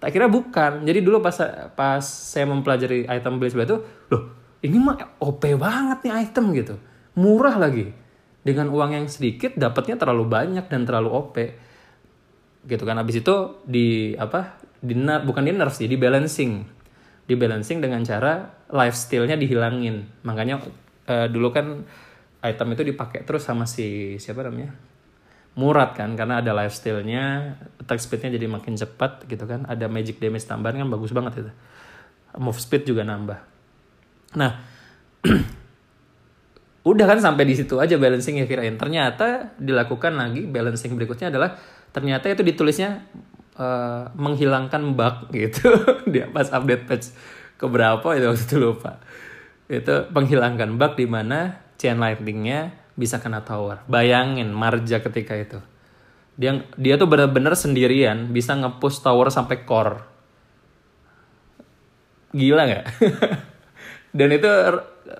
tak 0.00 0.12
kira 0.12 0.28
bukan. 0.28 0.84
Jadi 0.84 1.00
dulu 1.04 1.20
pas 1.20 1.36
pas 1.76 2.04
saya 2.04 2.48
mempelajari 2.48 3.04
item 3.08 3.36
Blaze 3.40 3.56
itu 3.56 3.76
loh 3.84 4.22
ini 4.64 4.80
mah 4.80 5.20
OP 5.20 5.44
banget 5.60 6.08
nih 6.08 6.12
item 6.24 6.56
gitu. 6.56 6.74
Murah 7.20 7.60
lagi. 7.60 7.92
Dengan 8.44 8.68
uang 8.68 8.92
yang 8.92 9.06
sedikit 9.08 9.56
dapatnya 9.56 9.96
terlalu 9.96 10.28
banyak 10.28 10.68
dan 10.68 10.84
terlalu 10.84 11.08
OP 11.12 11.36
gitu 12.64 12.84
kan. 12.84 12.96
Habis 12.96 13.20
itu 13.20 13.64
di 13.68 14.16
apa 14.16 14.63
di 14.84 14.92
nerf 14.92 15.24
bukan 15.24 15.48
di 15.48 15.52
nerf 15.56 15.72
sih 15.72 15.88
di 15.88 15.96
balancing. 15.96 16.68
Di 17.24 17.34
balancing 17.40 17.80
dengan 17.80 18.04
cara 18.04 18.52
lifestyle-nya 18.68 19.40
dihilangin. 19.40 20.04
Makanya 20.28 20.60
uh, 21.08 21.26
dulu 21.32 21.48
kan 21.48 21.88
item 22.44 22.68
itu 22.76 22.82
dipakai 22.92 23.24
terus 23.24 23.48
sama 23.48 23.64
si 23.64 24.20
siapa 24.20 24.44
namanya? 24.44 24.76
Murad 25.56 25.96
kan 25.96 26.12
karena 26.18 26.44
ada 26.44 26.52
lifestyle-nya 26.52 27.56
attack 27.80 28.02
speed-nya 28.02 28.36
jadi 28.36 28.44
makin 28.44 28.76
cepat 28.76 29.24
gitu 29.24 29.48
kan. 29.48 29.64
Ada 29.64 29.88
magic 29.88 30.20
damage 30.20 30.44
tambahan 30.44 30.84
kan 30.84 30.88
bagus 30.92 31.16
banget 31.16 31.48
itu. 31.48 31.52
Move 32.36 32.60
speed 32.60 32.84
juga 32.84 33.08
nambah. 33.08 33.40
Nah 34.36 34.52
udah 36.90 37.06
kan 37.08 37.18
sampai 37.24 37.48
di 37.48 37.56
situ 37.56 37.80
aja 37.80 37.96
balancing 37.96 38.36
ya 38.36 38.44
kirain. 38.44 38.76
Ternyata 38.76 39.56
dilakukan 39.56 40.12
lagi 40.12 40.44
balancing 40.44 40.92
berikutnya 40.92 41.32
adalah 41.32 41.56
ternyata 41.94 42.28
itu 42.28 42.44
ditulisnya 42.44 43.06
uh, 43.58 44.10
menghilangkan 44.14 44.94
bug 44.94 45.30
gitu. 45.30 45.70
Dia 46.12 46.30
pas 46.30 46.50
update 46.50 46.84
patch 46.86 47.06
ke 47.58 47.66
berapa 47.66 48.04
itu 48.14 48.26
waktu 48.26 48.44
itu 48.44 48.56
lupa. 48.58 48.98
Itu 49.70 50.10
menghilangkan 50.10 50.76
bug 50.76 50.98
di 50.98 51.06
mana 51.06 51.62
chain 51.78 51.98
lightningnya 51.98 52.74
bisa 52.94 53.18
kena 53.18 53.42
tower. 53.42 53.82
Bayangin 53.90 54.50
marja 54.54 55.02
ketika 55.02 55.34
itu. 55.34 55.58
Dia 56.34 56.66
dia 56.74 56.94
tuh 56.98 57.06
bener-bener 57.06 57.54
sendirian 57.54 58.34
bisa 58.34 58.58
ngepush 58.58 59.02
tower 59.02 59.30
sampai 59.30 59.62
core. 59.62 60.02
Gila 62.34 62.62
nggak? 62.66 62.86
Dan 64.18 64.28
itu 64.30 64.50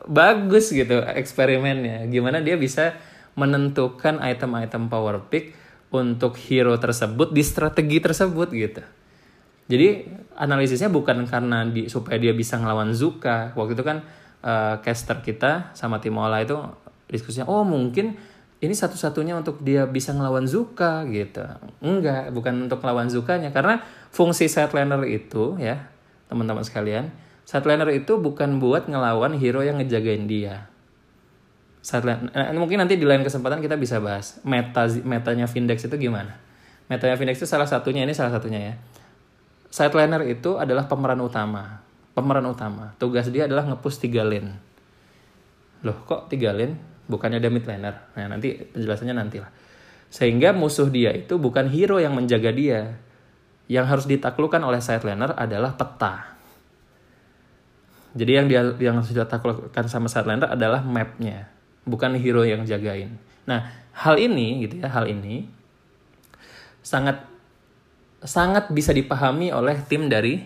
bagus 0.07 0.70
gitu 0.75 1.03
eksperimennya. 1.03 2.07
Gimana 2.11 2.42
dia 2.42 2.59
bisa 2.59 2.99
menentukan 3.35 4.23
item-item 4.23 4.87
power 4.87 5.18
pick 5.27 5.55
untuk 5.94 6.35
hero 6.50 6.74
tersebut 6.74 7.30
di 7.30 7.42
strategi 7.46 8.02
tersebut 8.02 8.48
gitu. 8.50 8.83
Jadi 9.70 10.11
analisisnya 10.37 10.92
bukan 10.92 11.24
karena 11.24 11.64
di, 11.64 11.88
supaya 11.88 12.20
dia 12.20 12.35
bisa 12.35 12.59
ngelawan 12.59 12.92
Zuka. 12.92 13.54
Waktu 13.57 13.78
itu 13.78 13.85
kan 13.87 14.04
uh, 14.44 14.83
caster 14.83 15.22
kita 15.24 15.72
sama 15.72 16.02
Timola 16.02 16.42
itu 16.42 16.59
diskusinya, 17.09 17.48
oh 17.48 17.64
mungkin 17.64 18.18
ini 18.61 18.74
satu-satunya 18.74 19.38
untuk 19.38 19.62
dia 19.64 19.88
bisa 19.88 20.12
ngelawan 20.12 20.44
Zuka 20.44 21.07
gitu. 21.09 21.46
Enggak, 21.80 22.35
bukan 22.35 22.68
untuk 22.68 22.85
ngelawan 22.85 23.09
Zukanya 23.09 23.54
karena 23.54 23.80
fungsi 24.12 24.50
sideliner 24.52 25.00
itu 25.09 25.57
ya, 25.57 25.88
teman-teman 26.28 26.66
sekalian, 26.66 27.09
sideliner 27.48 27.88
itu 27.94 28.20
bukan 28.20 28.61
buat 28.61 28.90
ngelawan 28.90 29.38
hero 29.40 29.64
yang 29.64 29.80
ngejagain 29.80 30.28
dia 30.28 30.73
saat 31.85 32.01
eh, 32.09 32.57
mungkin 32.57 32.81
nanti 32.81 32.97
di 32.97 33.05
lain 33.05 33.20
kesempatan 33.20 33.61
kita 33.61 33.77
bisa 33.77 34.01
bahas 34.01 34.40
meta 34.40 34.88
metanya 35.05 35.44
Vindex 35.44 35.85
itu 35.85 36.09
gimana 36.09 36.40
Metanya 36.85 37.16
Phoenix 37.16 37.40
itu 37.40 37.49
salah 37.49 37.64
satunya, 37.64 38.05
ini 38.05 38.12
salah 38.12 38.33
satunya 38.37 38.61
ya. 38.61 38.75
Sideliner 39.73 40.23
itu 40.29 40.61
adalah 40.61 40.85
pemeran 40.85 41.18
utama. 41.25 41.81
Pemeran 42.12 42.44
utama. 42.44 42.92
Tugas 43.01 43.27
dia 43.33 43.49
adalah 43.49 43.64
ngepush 43.66 44.05
tiga 44.05 44.23
lane. 44.23 44.61
Loh, 45.83 45.97
kok 46.05 46.29
tiga 46.29 46.53
lane? 46.53 46.77
Bukannya 47.09 47.40
ada 47.40 47.49
midliner. 47.49 47.94
Nah, 48.14 48.29
nanti 48.37 48.55
penjelasannya 48.55 49.16
nanti 49.16 49.40
lah. 49.40 49.51
Sehingga 50.12 50.55
musuh 50.55 50.92
dia 50.92 51.11
itu 51.11 51.40
bukan 51.40 51.73
hero 51.73 51.99
yang 51.99 52.14
menjaga 52.14 52.53
dia. 52.53 53.01
Yang 53.64 53.87
harus 53.88 54.05
ditaklukkan 54.07 54.61
oleh 54.61 54.85
sideliner 54.85 55.33
adalah 55.35 55.73
peta. 55.75 56.37
Jadi 58.14 58.31
yang 58.31 58.47
dia 58.47 58.62
yang 58.79 59.01
sudah 59.03 59.27
taklukkan 59.27 59.88
sama 59.90 60.07
sideliner 60.07 60.53
adalah 60.53 60.85
mapnya, 60.87 61.51
bukan 61.85 62.16
hero 62.16 62.44
yang 62.44 62.64
jagain. 62.64 63.16
Nah, 63.44 63.68
hal 63.92 64.16
ini 64.16 64.64
gitu 64.64 64.81
ya, 64.81 64.88
hal 64.88 65.09
ini 65.09 65.49
sangat 66.85 67.25
sangat 68.25 68.73
bisa 68.73 68.92
dipahami 68.92 69.53
oleh 69.53 69.77
tim 69.85 70.09
dari 70.09 70.40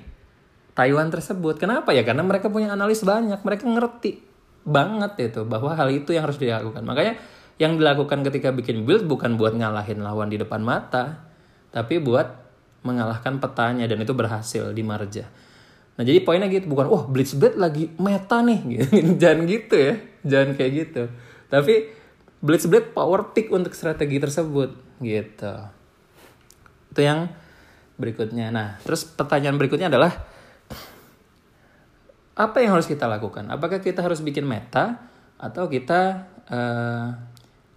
Taiwan 0.75 1.11
tersebut. 1.11 1.59
Kenapa 1.59 1.95
ya? 1.95 2.03
Karena 2.03 2.23
mereka 2.27 2.51
punya 2.51 2.75
analis 2.75 3.03
banyak, 3.03 3.43
mereka 3.43 3.67
ngerti 3.67 4.23
banget 4.67 5.33
itu 5.33 5.43
bahwa 5.47 5.75
hal 5.75 5.91
itu 5.91 6.15
yang 6.15 6.27
harus 6.27 6.39
dilakukan. 6.39 6.83
Makanya 6.83 7.19
yang 7.59 7.75
dilakukan 7.79 8.23
ketika 8.27 8.55
bikin 8.55 8.87
build 8.87 9.07
bukan 9.11 9.35
buat 9.35 9.55
ngalahin 9.55 10.03
lawan 10.03 10.31
di 10.31 10.39
depan 10.39 10.63
mata, 10.63 11.27
tapi 11.75 11.99
buat 11.99 12.31
mengalahkan 12.87 13.43
petanya 13.43 13.91
dan 13.91 13.99
itu 13.99 14.15
berhasil 14.15 14.71
di 14.71 14.83
Marja. 14.87 15.27
Nah 15.99 16.07
jadi 16.07 16.23
poinnya 16.23 16.47
gitu 16.47 16.71
bukan 16.71 16.87
wah 16.87 17.03
oh, 17.03 17.05
Blitzblade 17.11 17.59
lagi 17.59 17.91
meta 17.99 18.39
nih 18.39 18.87
jangan 19.23 19.51
gitu 19.51 19.75
ya 19.75 19.95
jangan 20.23 20.55
kayak 20.55 20.73
gitu 20.87 21.03
tapi 21.49 21.97
Blitzblade 22.39 22.95
power 22.95 23.35
pick 23.35 23.51
untuk 23.51 23.75
strategi 23.75 24.23
tersebut 24.23 25.03
gitu 25.03 25.55
itu 26.99 27.07
yang 27.07 27.31
berikutnya. 27.95 28.51
Nah, 28.51 28.75
terus 28.83 29.07
pertanyaan 29.07 29.55
berikutnya 29.55 29.87
adalah 29.87 30.11
apa 32.39 32.57
yang 32.59 32.75
harus 32.75 32.91
kita 32.91 33.11
lakukan? 33.11 33.47
Apakah 33.51 33.79
kita 33.79 34.03
harus 34.03 34.23
bikin 34.23 34.47
meta 34.47 35.11
atau 35.39 35.71
kita 35.71 36.31
uh, 36.51 37.15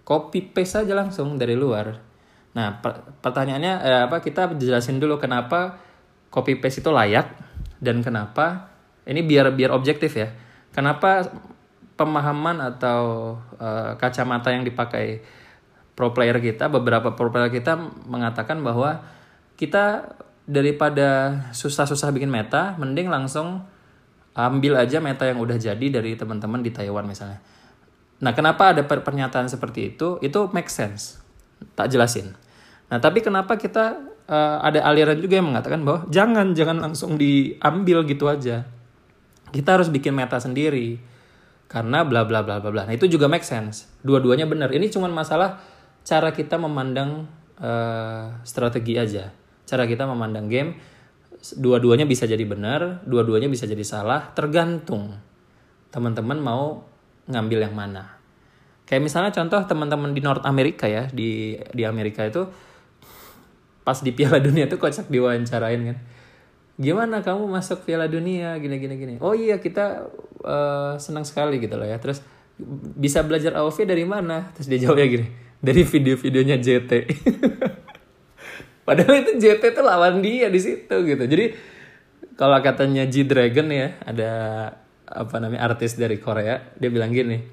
copy 0.02 0.54
paste 0.54 0.82
saja 0.82 0.94
langsung 0.98 1.38
dari 1.38 1.54
luar? 1.54 1.98
Nah, 2.58 2.82
per 2.82 3.14
pertanyaannya 3.22 3.74
eh, 3.82 4.00
apa? 4.10 4.18
Kita 4.18 4.50
jelasin 4.58 4.98
dulu 4.98 5.22
kenapa 5.22 5.78
copy 6.30 6.58
paste 6.58 6.82
itu 6.82 6.90
layak 6.90 7.30
dan 7.78 8.02
kenapa 8.02 8.74
ini 9.06 9.22
biar 9.22 9.54
biar 9.54 9.70
objektif 9.70 10.18
ya. 10.18 10.30
Kenapa 10.74 11.26
pemahaman 12.02 12.58
atau 12.58 13.34
uh, 13.62 13.94
kacamata 13.94 14.50
yang 14.50 14.66
dipakai 14.66 15.22
pro 15.94 16.10
player 16.10 16.42
kita, 16.42 16.66
beberapa 16.66 17.14
pro 17.14 17.30
player 17.30 17.54
kita 17.54 17.78
mengatakan 18.10 18.58
bahwa 18.66 19.06
kita 19.54 20.18
daripada 20.42 21.40
susah-susah 21.54 22.10
bikin 22.10 22.26
meta, 22.26 22.74
mending 22.76 23.06
langsung 23.06 23.62
ambil 24.34 24.80
aja 24.80 24.98
meta 24.98 25.28
yang 25.28 25.38
udah 25.38 25.60
jadi 25.60 25.86
dari 25.92 26.18
teman-teman 26.18 26.64
di 26.64 26.74
Taiwan 26.74 27.06
misalnya. 27.06 27.38
Nah, 28.22 28.32
kenapa 28.32 28.74
ada 28.74 28.82
pernyataan 28.86 29.50
seperti 29.50 29.94
itu? 29.94 30.18
Itu 30.22 30.50
make 30.54 30.70
sense. 30.70 31.22
Tak 31.74 31.90
jelasin. 31.90 32.34
Nah, 32.88 32.98
tapi 33.02 33.22
kenapa 33.22 33.58
kita 33.58 33.98
uh, 34.30 34.58
ada 34.62 34.82
aliran 34.86 35.18
juga 35.18 35.38
yang 35.42 35.50
mengatakan 35.50 35.82
bahwa 35.82 36.06
jangan 36.08 36.54
jangan 36.54 36.78
langsung 36.78 37.18
diambil 37.18 38.06
gitu 38.06 38.30
aja. 38.30 38.66
Kita 39.52 39.76
harus 39.76 39.92
bikin 39.92 40.16
meta 40.16 40.38
sendiri. 40.38 41.11
Karena 41.72 42.04
bla 42.04 42.28
bla 42.28 42.44
bla 42.44 42.60
bla 42.60 42.68
bla. 42.68 42.82
Nah, 42.84 42.92
itu 42.92 43.08
juga 43.08 43.32
make 43.32 43.48
sense. 43.48 43.88
Dua-duanya 44.04 44.44
benar. 44.44 44.68
Ini 44.76 44.92
cuma 44.92 45.08
masalah 45.08 45.56
cara 46.04 46.28
kita 46.36 46.60
memandang 46.60 47.24
uh, 47.56 48.36
strategi 48.44 49.00
aja 49.00 49.32
cara 49.72 49.88
kita 49.88 50.04
memandang 50.04 50.52
game 50.52 50.76
dua-duanya 51.58 52.06
bisa 52.06 52.22
jadi 52.22 52.44
benar, 52.46 53.02
dua-duanya 53.02 53.50
bisa 53.50 53.66
jadi 53.66 53.82
salah, 53.82 54.30
tergantung 54.30 55.18
teman-teman 55.90 56.38
mau 56.38 56.86
ngambil 57.26 57.66
yang 57.66 57.74
mana. 57.74 58.14
Kayak 58.86 59.10
misalnya 59.10 59.32
contoh 59.34 59.58
teman-teman 59.66 60.14
di 60.14 60.22
North 60.22 60.46
America 60.46 60.86
ya, 60.86 61.10
di 61.10 61.58
di 61.74 61.82
Amerika 61.82 62.22
itu 62.22 62.46
pas 63.82 63.98
di 63.98 64.14
Piala 64.14 64.38
Dunia 64.38 64.70
tuh 64.70 64.78
kocak 64.78 65.10
diwawancarain 65.10 65.82
kan. 65.82 65.98
Gimana 66.80 67.20
kamu 67.20 67.48
masuk 67.48 67.84
Piala 67.84 68.08
Dunia 68.08 68.56
gini 68.56 68.76
gini 68.80 68.94
gini. 68.96 69.14
Oh 69.20 69.36
iya 69.36 69.60
kita 69.60 70.08
uh, 70.44 70.94
senang 70.96 71.24
sekali 71.28 71.60
gitu 71.60 71.76
loh 71.76 71.84
ya. 71.84 72.00
Terus 72.00 72.24
bisa 72.96 73.20
belajar 73.24 73.56
AOV 73.56 73.84
dari 73.84 74.04
mana? 74.06 74.52
Terus 74.56 74.66
dia 74.68 74.78
jawabnya 74.88 75.06
gini, 75.08 75.26
dari 75.58 75.82
video-videonya 75.82 76.56
JT. 76.60 76.92
Padahal 78.86 79.14
itu 79.22 79.32
JT 79.38 79.62
itu 79.62 79.82
lawan 79.82 80.18
dia 80.20 80.50
di 80.50 80.60
situ 80.60 80.96
gitu. 81.06 81.24
Jadi 81.24 81.54
kalau 82.34 82.58
katanya 82.64 83.04
G 83.06 83.22
Dragon 83.28 83.68
ya, 83.70 83.94
ada 84.02 84.30
apa 85.06 85.36
namanya 85.38 85.68
artis 85.68 85.94
dari 85.94 86.16
Korea, 86.18 86.72
dia 86.80 86.88
bilang 86.88 87.12
gini. 87.12 87.44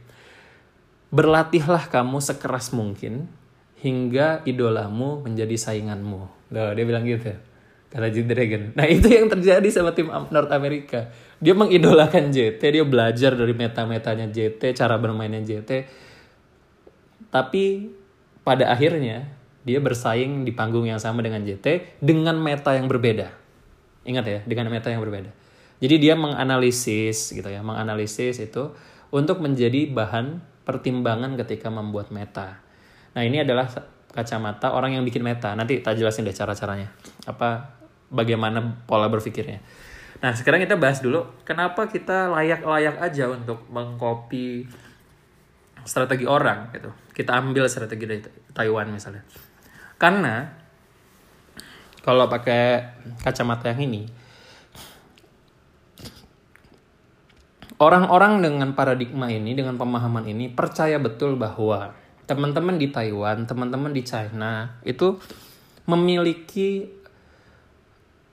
Berlatihlah 1.10 1.90
kamu 1.90 2.22
sekeras 2.22 2.72
mungkin 2.72 3.28
hingga 3.82 4.46
idolamu 4.46 5.26
menjadi 5.26 5.58
sainganmu. 5.58 6.22
Loh, 6.54 6.72
dia 6.74 6.86
bilang 6.86 7.06
gitu. 7.06 7.34
Kata 7.90 8.06
G 8.14 8.22
Dragon. 8.22 8.70
Nah, 8.78 8.86
itu 8.86 9.10
yang 9.10 9.26
terjadi 9.26 9.66
sama 9.74 9.98
tim 9.98 10.14
North 10.14 10.54
America. 10.54 11.10
Dia 11.42 11.58
mengidolakan 11.58 12.30
JT, 12.30 12.62
dia 12.62 12.86
belajar 12.86 13.34
dari 13.34 13.54
meta-metanya 13.58 14.30
JT, 14.30 14.78
cara 14.78 15.02
bermainnya 15.02 15.42
JT. 15.42 15.90
Tapi 17.34 17.90
pada 18.46 18.70
akhirnya 18.70 19.34
dia 19.66 19.80
bersaing 19.82 20.46
di 20.46 20.54
panggung 20.54 20.86
yang 20.86 21.02
sama 21.02 21.26
dengan 21.26 21.42
JT 21.42 21.98
dengan 21.98 22.38
meta 22.38 22.78
yang 22.78 22.86
berbeda. 22.86 23.34
Ingat 24.06 24.26
ya, 24.26 24.40
dengan 24.46 24.70
meta 24.70 24.94
yang 24.94 25.02
berbeda. 25.02 25.34
Jadi 25.80 25.96
dia 25.98 26.14
menganalisis 26.14 27.34
gitu 27.34 27.50
ya, 27.50 27.66
menganalisis 27.66 28.38
itu 28.38 28.76
untuk 29.10 29.42
menjadi 29.42 29.90
bahan 29.90 30.44
pertimbangan 30.62 31.34
ketika 31.42 31.74
membuat 31.74 32.14
meta. 32.14 32.62
Nah, 33.18 33.26
ini 33.26 33.42
adalah 33.42 33.66
kacamata 34.14 34.78
orang 34.78 34.94
yang 34.94 35.04
bikin 35.06 35.26
meta. 35.26 35.58
Nanti 35.58 35.82
tak 35.82 35.98
jelasin 35.98 36.28
deh 36.28 36.36
cara-caranya. 36.36 36.94
Apa 37.26 37.79
bagaimana 38.10 38.84
pola 38.90 39.08
berpikirnya. 39.08 39.62
Nah, 40.20 40.36
sekarang 40.36 40.60
kita 40.60 40.76
bahas 40.76 41.00
dulu 41.00 41.24
kenapa 41.48 41.88
kita 41.88 42.28
layak-layak 42.28 43.00
aja 43.00 43.32
untuk 43.32 43.64
mengcopy 43.72 44.68
strategi 45.88 46.28
orang 46.28 46.76
gitu. 46.76 46.92
Kita 47.16 47.40
ambil 47.40 47.72
strategi 47.72 48.04
dari 48.04 48.22
Taiwan 48.52 48.92
misalnya. 48.92 49.24
Karena 49.96 50.44
kalau 52.04 52.28
pakai 52.28 52.96
kacamata 53.24 53.72
yang 53.72 53.88
ini, 53.88 54.04
orang-orang 57.80 58.44
dengan 58.44 58.76
paradigma 58.76 59.32
ini, 59.32 59.56
dengan 59.56 59.80
pemahaman 59.80 60.28
ini 60.28 60.52
percaya 60.52 61.00
betul 61.00 61.40
bahwa 61.40 61.96
teman-teman 62.28 62.76
di 62.76 62.92
Taiwan, 62.92 63.48
teman-teman 63.48 63.96
di 63.96 64.04
China 64.04 64.80
itu 64.84 65.18
memiliki 65.88 66.99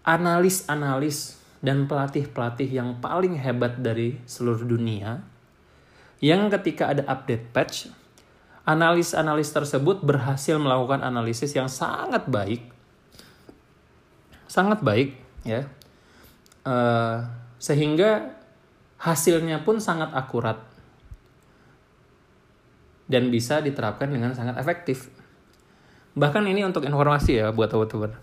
analis-analis 0.07 1.37
dan 1.59 1.91
pelatih-pelatih 1.91 2.71
yang 2.71 3.03
paling 3.03 3.35
hebat 3.35 3.83
dari 3.83 4.23
seluruh 4.23 4.63
dunia 4.63 5.19
yang 6.23 6.49
ketika 6.49 6.95
ada 6.95 7.03
update 7.11 7.51
patch 7.51 7.91
analis-analis 8.67 9.55
tersebut 9.55 10.03
berhasil 10.03 10.59
melakukan 10.59 11.07
analisis 11.07 11.55
yang 11.55 11.71
sangat 11.71 12.27
baik, 12.27 12.67
sangat 14.51 14.83
baik, 14.83 15.15
ya, 15.47 15.71
uh, 16.67 17.23
sehingga 17.63 18.35
hasilnya 18.99 19.63
pun 19.63 19.79
sangat 19.79 20.11
akurat 20.19 20.59
dan 23.07 23.31
bisa 23.31 23.63
diterapkan 23.63 24.11
dengan 24.11 24.35
sangat 24.35 24.59
efektif. 24.59 25.15
Bahkan 26.19 26.43
ini 26.51 26.67
untuk 26.67 26.83
informasi 26.83 27.39
ya 27.39 27.55
buat 27.55 27.71
teman-teman. 27.71 28.19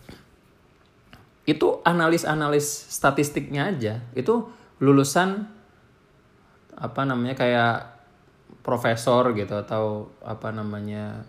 Itu 1.44 1.84
analis-analis 1.84 2.66
statistiknya 2.88 3.72
aja, 3.72 4.00
itu 4.16 4.48
lulusan 4.80 5.48
apa 6.74 7.02
namanya 7.06 7.36
kayak 7.38 7.76
profesor 8.64 9.36
gitu 9.36 9.60
atau 9.60 10.10
apa 10.24 10.50
namanya 10.56 11.28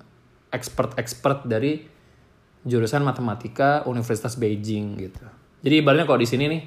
expert-expert 0.54 1.44
dari 1.50 1.82
jurusan 2.64 3.02
matematika 3.04 3.82
Universitas 3.84 4.38
Beijing 4.38 4.96
gitu. 4.96 5.26
Jadi 5.66 5.74
ibaratnya 5.82 6.06
kalau 6.06 6.20
di 6.22 6.28
sini 6.30 6.44
nih 6.48 6.62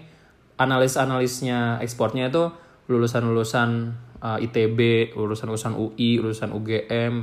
analis-analisnya 0.59 1.79
ekspornya 1.81 2.29
itu 2.29 2.51
lulusan-lulusan 2.91 3.69
uh, 4.21 4.37
ITB, 4.41 5.11
lulusan-lulusan 5.15 5.73
UI, 5.75 6.19
lulusan 6.21 6.51
UGM, 6.51 7.13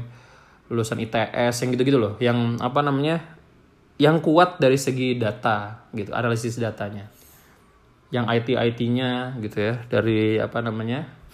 lulusan 0.70 0.98
ITS 1.02 1.54
yang 1.64 1.68
gitu-gitu 1.74 1.98
loh, 2.00 2.14
yang 2.20 2.56
apa 2.60 2.80
namanya? 2.80 3.33
Yang 4.00 4.18
kuat 4.18 4.58
dari 4.58 4.78
segi 4.78 5.18
data 5.18 5.86
gitu, 5.94 6.10
analisis 6.10 6.58
datanya. 6.58 7.10
Yang 8.10 8.24
IT-IT-nya 8.42 9.38
gitu 9.42 9.58
ya, 9.58 9.74
dari 9.90 10.38
apa 10.38 10.62
namanya? 10.62 11.24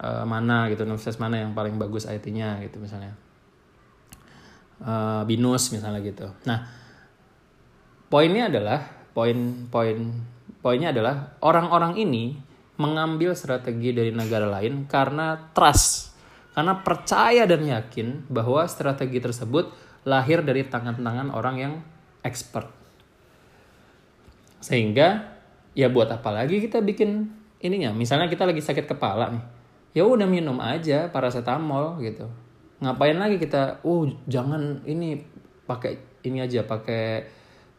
uh, 0.00 0.24
mana 0.24 0.66
gitu 0.72 0.82
universitas 0.88 1.20
mana 1.20 1.44
yang 1.44 1.52
paling 1.52 1.76
bagus 1.76 2.08
IT-nya 2.08 2.60
gitu 2.64 2.80
misalnya 2.80 3.12
uh, 4.80 5.22
binus 5.28 5.70
misalnya 5.70 6.00
gitu 6.00 6.32
nah 6.48 6.64
poinnya 8.08 8.48
adalah 8.48 8.80
poin-poin 9.12 9.98
poinnya 10.64 10.90
adalah 10.92 11.36
orang-orang 11.44 12.00
ini 12.00 12.24
mengambil 12.80 13.36
strategi 13.36 13.92
dari 13.92 14.08
negara 14.08 14.48
lain 14.48 14.88
karena 14.88 15.52
trust, 15.52 16.16
karena 16.56 16.80
percaya 16.80 17.44
dan 17.44 17.60
yakin 17.60 18.24
bahwa 18.32 18.64
strategi 18.64 19.20
tersebut 19.20 19.68
lahir 20.08 20.40
dari 20.40 20.64
tangan-tangan 20.64 21.28
orang 21.28 21.56
yang 21.60 21.74
expert. 22.24 22.68
Sehingga 24.60 25.36
ya 25.72 25.88
buat 25.88 26.10
apa 26.12 26.30
lagi 26.32 26.60
kita 26.60 26.84
bikin 26.84 27.30
ininya? 27.60 27.92
Misalnya 27.96 28.28
kita 28.28 28.44
lagi 28.44 28.60
sakit 28.60 28.84
kepala 28.84 29.32
nih. 29.32 29.44
Ya 29.96 30.06
udah 30.06 30.28
minum 30.28 30.60
aja 30.62 31.10
paracetamol 31.10 31.98
gitu. 32.04 32.28
Ngapain 32.80 33.18
lagi 33.18 33.36
kita, 33.36 33.82
"Oh, 33.82 34.06
jangan 34.30 34.84
ini 34.86 35.20
pakai 35.66 36.22
ini 36.24 36.44
aja, 36.44 36.62
pakai 36.64 37.26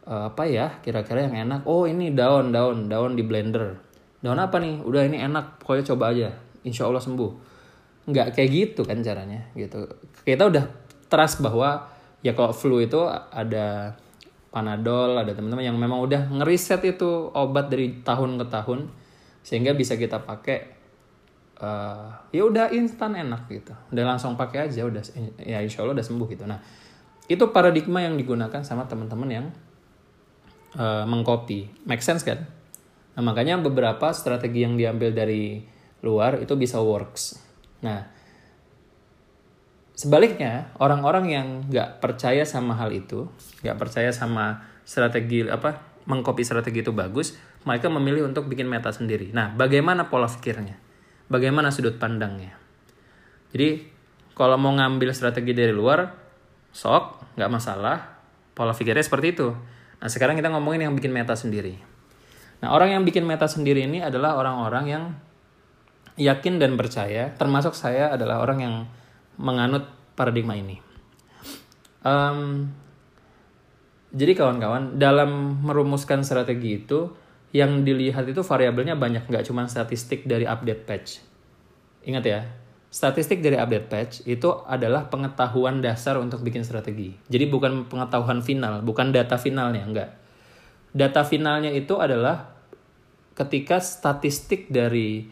uh, 0.08 0.30
apa 0.32 0.44
ya 0.50 0.82
kira-kira 0.82 1.30
yang 1.30 1.36
enak 1.50 1.68
oh 1.68 1.86
ini 1.86 2.14
daun 2.14 2.50
daun 2.50 2.90
daun 2.90 3.14
di 3.14 3.24
blender 3.26 3.78
daun 4.22 4.38
apa 4.38 4.58
nih 4.62 4.82
udah 4.82 5.02
ini 5.06 5.18
enak 5.22 5.62
pokoknya 5.62 5.86
coba 5.94 6.14
aja 6.14 6.30
insya 6.66 6.88
Allah 6.90 7.02
sembuh 7.02 7.32
nggak 8.10 8.34
kayak 8.34 8.50
gitu 8.50 8.82
kan 8.86 9.02
caranya 9.06 9.50
gitu 9.54 9.86
kita 10.26 10.50
udah 10.50 10.66
trust 11.10 11.42
bahwa 11.42 11.90
ya 12.26 12.34
kalau 12.34 12.54
flu 12.54 12.82
itu 12.82 13.02
ada 13.30 13.98
panadol 14.52 15.16
ada 15.16 15.32
teman-teman 15.32 15.64
yang 15.64 15.80
memang 15.80 16.04
udah 16.04 16.28
ngeriset 16.28 16.84
itu 16.84 17.32
obat 17.32 17.72
dari 17.72 18.04
tahun 18.04 18.36
ke 18.36 18.46
tahun 18.52 18.80
sehingga 19.42 19.74
bisa 19.74 19.96
kita 19.96 20.22
pakai 20.22 20.76
uh, 21.64 22.30
ya 22.36 22.46
udah 22.46 22.70
instan 22.76 23.16
enak 23.16 23.48
gitu 23.48 23.74
udah 23.96 24.04
langsung 24.04 24.36
pakai 24.36 24.68
aja 24.68 24.84
udah 24.84 25.02
ya 25.40 25.64
insya 25.64 25.82
Allah 25.82 25.98
udah 25.98 26.06
sembuh 26.06 26.28
gitu 26.30 26.44
nah 26.46 26.60
itu 27.32 27.48
paradigma 27.56 28.04
yang 28.04 28.20
digunakan 28.20 28.60
sama 28.60 28.92
teman-teman 28.92 29.30
yang 29.32 29.46
uh, 30.76 31.08
mengcopy. 31.08 31.88
Make 31.88 32.04
sense 32.04 32.28
kan? 32.28 32.44
Nah, 33.16 33.24
makanya 33.24 33.60
beberapa 33.60 34.12
strategi 34.12 34.64
yang 34.64 34.76
diambil 34.76 35.16
dari 35.16 35.64
luar 36.04 36.44
itu 36.44 36.56
bisa 36.60 36.80
works. 36.84 37.40
Nah, 37.84 38.04
sebaliknya 39.94 40.72
orang-orang 40.78 41.26
yang 41.30 41.48
nggak 41.68 42.04
percaya 42.04 42.44
sama 42.48 42.78
hal 42.78 42.92
itu, 42.92 43.28
nggak 43.66 43.78
percaya 43.78 44.10
sama 44.12 44.66
strategi 44.84 45.46
apa 45.46 46.04
mengcopy 46.10 46.42
strategi 46.42 46.82
itu 46.82 46.92
bagus, 46.92 47.38
mereka 47.64 47.88
memilih 47.88 48.26
untuk 48.26 48.50
bikin 48.50 48.66
meta 48.66 48.90
sendiri. 48.90 49.30
Nah, 49.32 49.54
bagaimana 49.54 50.10
pola 50.10 50.26
pikirnya? 50.26 50.76
Bagaimana 51.30 51.70
sudut 51.70 52.02
pandangnya? 52.02 52.58
Jadi, 53.54 53.86
kalau 54.34 54.58
mau 54.58 54.74
ngambil 54.74 55.14
strategi 55.14 55.54
dari 55.54 55.70
luar, 55.70 56.10
sok, 56.74 57.36
nggak 57.38 57.52
masalah. 57.52 57.98
Pola 58.52 58.74
pikirnya 58.76 59.04
seperti 59.04 59.36
itu. 59.36 59.54
Nah 60.02 60.10
sekarang 60.10 60.34
kita 60.34 60.50
ngomongin 60.50 60.90
yang 60.90 60.94
bikin 60.98 61.14
meta 61.14 61.38
sendiri. 61.38 61.78
Nah 62.66 62.74
orang 62.74 62.98
yang 62.98 63.04
bikin 63.06 63.24
meta 63.24 63.46
sendiri 63.46 63.86
ini 63.86 64.02
adalah 64.02 64.34
orang-orang 64.34 64.86
yang 64.90 65.04
yakin 66.18 66.58
dan 66.58 66.76
percaya, 66.76 67.32
termasuk 67.38 67.78
saya 67.78 68.12
adalah 68.12 68.42
orang 68.42 68.60
yang 68.60 68.76
menganut 69.42 69.90
paradigma 70.14 70.54
ini. 70.54 70.78
Um, 72.06 72.70
jadi 74.14 74.38
kawan-kawan 74.38 75.02
dalam 75.02 75.62
merumuskan 75.66 76.22
strategi 76.22 76.84
itu 76.86 77.10
yang 77.52 77.84
dilihat 77.84 78.28
itu 78.30 78.40
variabelnya 78.46 78.96
banyak 78.96 79.28
nggak 79.28 79.50
cuma 79.50 79.68
statistik 79.68 80.24
dari 80.30 80.48
update 80.48 80.84
patch. 80.88 81.10
Ingat 82.08 82.24
ya, 82.24 82.40
statistik 82.92 83.44
dari 83.44 83.60
update 83.60 83.88
patch 83.88 84.14
itu 84.28 84.52
adalah 84.68 85.08
pengetahuan 85.08 85.80
dasar 85.84 86.20
untuk 86.20 86.44
bikin 86.44 86.64
strategi. 86.64 87.16
Jadi 87.28 87.46
bukan 87.48 87.88
pengetahuan 87.88 88.44
final, 88.44 88.84
bukan 88.84 89.12
data 89.16 89.36
finalnya, 89.40 89.84
enggak. 89.84 90.10
Data 90.92 91.24
finalnya 91.24 91.72
itu 91.72 91.96
adalah 92.00 92.52
ketika 93.36 93.80
statistik 93.80 94.68
dari 94.68 95.24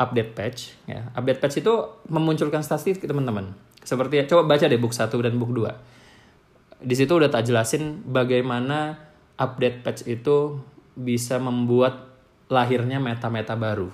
update 0.00 0.32
patch, 0.32 0.60
ya. 0.88 1.12
Update 1.12 1.44
patch 1.44 1.60
itu 1.60 1.74
memunculkan 2.08 2.64
statistik 2.64 3.04
teman-teman. 3.04 3.52
Seperti 3.84 4.24
coba 4.24 4.56
baca 4.56 4.64
deh 4.64 4.80
book 4.80 4.96
1 4.96 5.12
dan 5.12 5.36
book 5.36 5.52
2. 5.52 6.88
Di 6.88 6.94
situ 6.96 7.12
udah 7.12 7.28
tak 7.28 7.44
jelasin 7.44 8.00
bagaimana 8.08 8.96
update 9.36 9.84
patch 9.84 10.08
itu 10.08 10.56
bisa 10.96 11.36
membuat 11.36 12.08
lahirnya 12.48 12.96
meta-meta 12.96 13.52
baru 13.52 13.92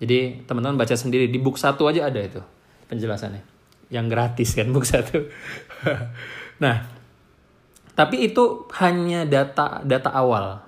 jadi 0.00 0.48
teman-teman 0.48 0.80
baca 0.80 0.96
sendiri 0.96 1.28
di 1.28 1.36
book 1.36 1.60
satu 1.60 1.84
aja 1.84 2.08
ada 2.08 2.24
itu 2.24 2.40
penjelasannya. 2.88 3.44
Yang 3.92 4.06
gratis 4.08 4.50
kan 4.56 4.72
book 4.72 4.88
satu. 4.88 5.28
nah, 6.64 6.88
tapi 7.92 8.24
itu 8.24 8.64
hanya 8.80 9.28
data 9.28 9.84
data 9.84 10.08
awal. 10.08 10.64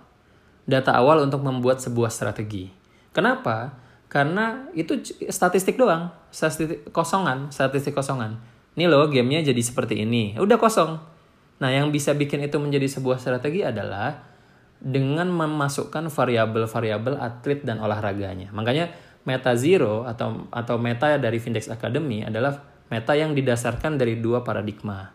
Data 0.69 0.93
awal 0.93 1.25
untuk 1.25 1.41
membuat 1.41 1.81
sebuah 1.81 2.13
strategi. 2.13 2.69
Kenapa? 3.17 3.73
Karena 4.13 4.69
itu 4.77 5.01
statistik 5.33 5.81
doang, 5.81 6.13
statistik 6.29 6.93
kosongan, 6.93 7.49
statistik 7.49 7.97
kosongan. 7.97 8.37
Ini 8.77 8.85
loh 8.85 9.09
gamenya 9.09 9.41
jadi 9.41 9.63
seperti 9.65 10.05
ini, 10.05 10.37
udah 10.37 10.61
kosong. 10.61 11.01
Nah 11.65 11.71
yang 11.73 11.89
bisa 11.89 12.13
bikin 12.13 12.45
itu 12.45 12.61
menjadi 12.61 12.93
sebuah 12.93 13.17
strategi 13.17 13.65
adalah 13.65 14.21
dengan 14.83 15.33
memasukkan 15.33 16.13
variabel-variabel 16.13 17.17
atlet 17.17 17.65
dan 17.65 17.81
olahraganya. 17.81 18.53
Makanya 18.53 18.93
meta 19.25 19.57
zero 19.57 20.05
atau 20.05 20.45
atau 20.53 20.77
meta 20.77 21.17
dari 21.17 21.39
Vindex 21.41 21.73
Academy 21.73 22.27
adalah 22.27 22.61
meta 22.93 23.17
yang 23.17 23.33
didasarkan 23.33 23.97
dari 23.97 24.21
dua 24.21 24.45
paradigma, 24.45 25.09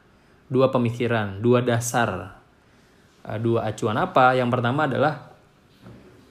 dua 0.49 0.73
pemikiran, 0.73 1.37
dua 1.43 1.61
dasar, 1.61 2.39
uh, 3.27 3.37
dua 3.37 3.67
acuan 3.67 3.99
apa? 3.99 4.33
Yang 4.33 4.49
pertama 4.57 4.87
adalah 4.87 5.26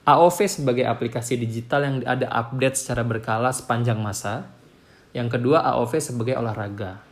AOV 0.07 0.37
sebagai 0.47 0.87
aplikasi 0.87 1.35
digital 1.35 1.83
yang 1.83 1.95
ada 2.07 2.31
update 2.31 2.79
secara 2.79 3.03
berkala 3.03 3.51
sepanjang 3.51 3.99
masa. 3.99 4.47
Yang 5.11 5.39
kedua 5.39 5.67
AOV 5.75 5.99
sebagai 5.99 6.39
olahraga. 6.39 7.03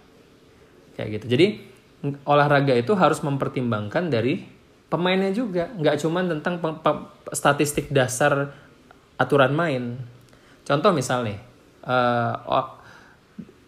Kayak 0.95 1.19
gitu. 1.19 1.25
Jadi 1.35 1.47
olahraga 2.23 2.71
itu 2.71 2.95
harus 2.95 3.19
mempertimbangkan 3.19 4.07
dari 4.07 4.47
pemainnya 4.87 5.35
juga, 5.35 5.67
nggak 5.75 5.99
cuma 5.99 6.23
tentang 6.23 6.61
statistik 7.33 7.91
dasar 7.91 8.53
aturan 9.19 9.51
main, 9.51 9.99
Contoh 10.65 10.89
misal 10.89 11.21
nih, 11.29 11.37
uh, 11.85 12.33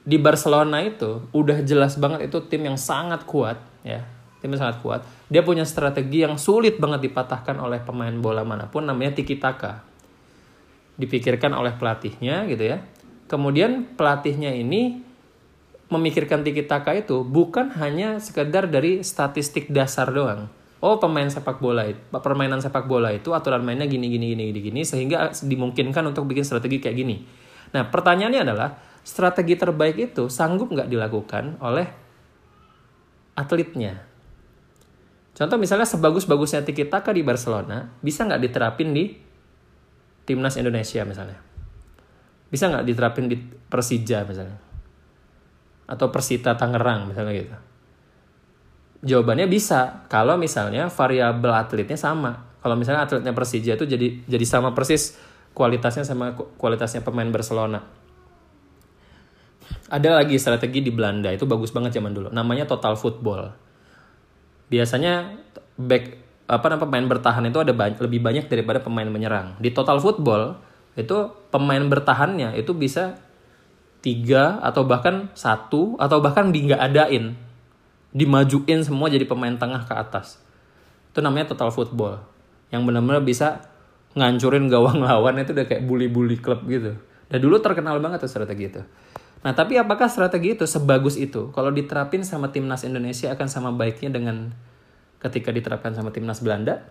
di 0.01 0.17
Barcelona 0.17 0.81
itu 0.81 1.29
udah 1.29 1.61
jelas 1.61 1.93
banget 2.01 2.25
itu 2.33 2.41
tim 2.49 2.65
yang 2.65 2.73
sangat 2.73 3.21
kuat 3.29 3.61
ya, 3.85 4.01
tim 4.47 4.55
yang 4.55 4.63
sangat 4.63 4.79
kuat. 4.79 5.03
Dia 5.27 5.43
punya 5.43 5.67
strategi 5.67 6.23
yang 6.23 6.39
sulit 6.39 6.79
banget 6.79 7.11
dipatahkan 7.11 7.59
oleh 7.59 7.83
pemain 7.83 8.15
bola 8.15 8.47
mana 8.47 8.71
pun, 8.71 8.87
namanya 8.87 9.19
tiki 9.19 9.35
taka. 9.35 9.83
Dipikirkan 10.95 11.51
oleh 11.51 11.75
pelatihnya 11.75 12.47
gitu 12.47 12.63
ya. 12.63 12.79
Kemudian 13.27 13.99
pelatihnya 13.99 14.55
ini 14.55 15.03
memikirkan 15.91 16.47
tiki 16.47 16.63
taka 16.63 16.95
itu 16.95 17.27
bukan 17.27 17.75
hanya 17.75 18.23
sekedar 18.23 18.71
dari 18.71 19.03
statistik 19.03 19.67
dasar 19.71 20.11
doang 20.11 20.51
oh 20.81 20.95
pemain 21.01 21.25
sepak 21.25 21.57
bola 21.57 21.89
itu 21.89 21.99
permainan 22.11 22.61
sepak 22.61 22.85
bola 22.85 23.09
itu 23.15 23.33
aturan 23.33 23.63
mainnya 23.65 23.89
gini 23.89 24.11
gini 24.11 24.35
gini 24.35 24.43
gini 24.51 24.61
gini 24.61 24.81
sehingga 24.83 25.33
dimungkinkan 25.33 26.03
untuk 26.05 26.29
bikin 26.29 26.45
strategi 26.45 26.77
kayak 26.83 26.97
gini 26.97 27.15
nah 27.73 27.87
pertanyaannya 27.87 28.41
adalah 28.47 28.69
strategi 29.01 29.57
terbaik 29.57 29.97
itu 30.11 30.29
sanggup 30.29 30.69
nggak 30.71 30.89
dilakukan 30.91 31.59
oleh 31.63 31.87
atletnya 33.37 34.06
contoh 35.37 35.57
misalnya 35.61 35.85
sebagus-bagusnya 35.85 36.65
Tiki 36.65 36.89
Taka 36.89 37.13
di 37.13 37.21
Barcelona 37.21 37.93
bisa 38.01 38.25
nggak 38.25 38.41
diterapin 38.41 38.89
di 38.91 39.13
timnas 40.25 40.57
Indonesia 40.57 41.05
misalnya 41.05 41.37
bisa 42.49 42.73
nggak 42.73 42.85
diterapin 42.89 43.29
di 43.29 43.37
Persija 43.69 44.25
misalnya 44.25 44.57
atau 45.87 46.09
Persita 46.09 46.57
Tangerang 46.57 47.07
misalnya 47.07 47.31
gitu 47.37 47.57
Jawabannya 49.05 49.45
bisa 49.45 50.09
kalau 50.09 50.41
misalnya 50.41 50.89
variabel 50.89 51.53
atletnya 51.53 51.99
sama. 51.99 52.49
Kalau 52.65 52.73
misalnya 52.73 53.05
atletnya 53.05 53.29
Persija 53.29 53.77
itu 53.77 53.85
jadi 53.85 54.25
jadi 54.25 54.45
sama 54.45 54.73
persis 54.73 55.13
kualitasnya 55.53 56.01
sama 56.01 56.33
kualitasnya 56.33 57.05
pemain 57.05 57.29
Barcelona. 57.29 57.85
Ada 59.87 60.17
lagi 60.17 60.35
strategi 60.41 60.81
di 60.81 60.89
Belanda 60.89 61.29
itu 61.29 61.45
bagus 61.45 61.69
banget 61.69 62.01
zaman 62.01 62.11
dulu. 62.11 62.27
Namanya 62.33 62.65
total 62.65 62.97
football. 62.97 63.53
Biasanya 64.67 65.37
back 65.79 66.03
apa 66.47 66.65
namanya 66.71 66.83
pemain 66.87 67.05
bertahan 67.07 67.43
itu 67.47 67.59
ada 67.59 67.75
banyak, 67.75 67.99
lebih 67.99 68.19
banyak 68.23 68.45
daripada 68.47 68.79
pemain 68.79 69.07
menyerang. 69.07 69.59
Di 69.59 69.75
total 69.75 69.99
football 69.99 70.59
itu 70.97 71.29
pemain 71.51 71.83
bertahannya 71.83 72.55
itu 72.57 72.71
bisa 72.73 73.19
tiga 73.99 74.63
atau 74.63 74.87
bahkan 74.87 75.27
satu 75.35 75.99
atau 75.99 76.23
bahkan 76.23 76.49
di 76.49 76.71
nggak 76.71 76.79
adain 76.79 77.35
dimajuin 78.15 78.81
semua 78.81 79.11
jadi 79.11 79.27
pemain 79.27 79.53
tengah 79.53 79.83
ke 79.83 79.93
atas. 79.93 80.39
Itu 81.11 81.19
namanya 81.19 81.51
total 81.53 81.69
football. 81.69 82.23
Yang 82.71 82.81
benar-benar 82.87 83.21
bisa 83.21 83.67
ngancurin 84.17 84.71
gawang 84.71 85.03
lawan 85.07 85.37
itu 85.43 85.53
udah 85.53 85.67
kayak 85.67 85.83
bully-bully 85.85 86.39
klub 86.39 86.63
gitu. 86.65 86.95
Dan 87.27 87.39
dulu 87.43 87.59
terkenal 87.59 87.99
banget 87.99 88.23
tuh 88.23 88.31
strategi 88.31 88.71
itu. 88.71 88.81
Nah, 89.45 89.53
tapi 89.53 89.77
apakah 89.77 90.09
strategi 90.09 90.57
itu 90.57 90.65
sebagus 90.65 91.13
itu? 91.15 91.53
Kalau 91.53 91.69
diterapin 91.69 92.25
sama 92.25 92.49
timnas 92.49 92.81
Indonesia 92.81 93.29
akan 93.29 93.47
sama 93.47 93.69
baiknya 93.69 94.09
dengan 94.09 94.53
ketika 95.21 95.53
diterapkan 95.53 95.93
sama 95.93 96.09
timnas 96.09 96.41
Belanda? 96.41 96.81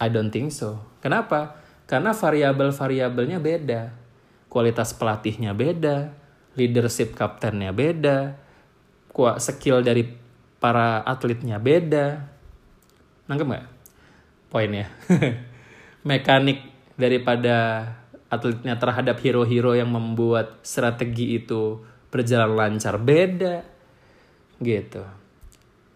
I 0.00 0.08
don't 0.08 0.32
think 0.32 0.54
so. 0.54 0.80
Kenapa? 1.04 1.60
Karena 1.84 2.14
variabel-variabelnya 2.14 3.42
beda. 3.42 3.92
Kualitas 4.50 4.94
pelatihnya 4.96 5.54
beda, 5.54 6.14
leadership 6.54 7.14
kaptennya 7.14 7.70
beda, 7.70 8.34
skill 9.38 9.82
dari 9.82 10.06
para 10.62 11.02
atletnya 11.02 11.60
beda. 11.60 12.26
Nangkep 13.26 13.46
nggak? 13.46 13.66
Poinnya. 14.50 14.86
Mekanik 16.08 16.64
daripada 16.96 17.86
atletnya 18.30 18.78
terhadap 18.78 19.18
hero-hero 19.18 19.74
yang 19.74 19.90
membuat 19.90 20.62
strategi 20.62 21.34
itu 21.36 21.82
berjalan 22.14 22.54
lancar 22.54 22.96
beda. 22.96 23.66
Gitu. 24.62 25.02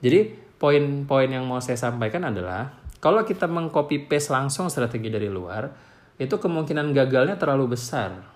Jadi 0.02 0.20
poin-poin 0.58 1.30
yang 1.30 1.46
mau 1.46 1.62
saya 1.62 1.78
sampaikan 1.78 2.26
adalah 2.26 2.74
kalau 2.98 3.22
kita 3.22 3.46
mengcopy 3.46 4.10
paste 4.10 4.34
langsung 4.34 4.66
strategi 4.66 5.08
dari 5.12 5.30
luar, 5.30 5.70
itu 6.18 6.34
kemungkinan 6.34 6.90
gagalnya 6.90 7.38
terlalu 7.38 7.78
besar. 7.78 8.26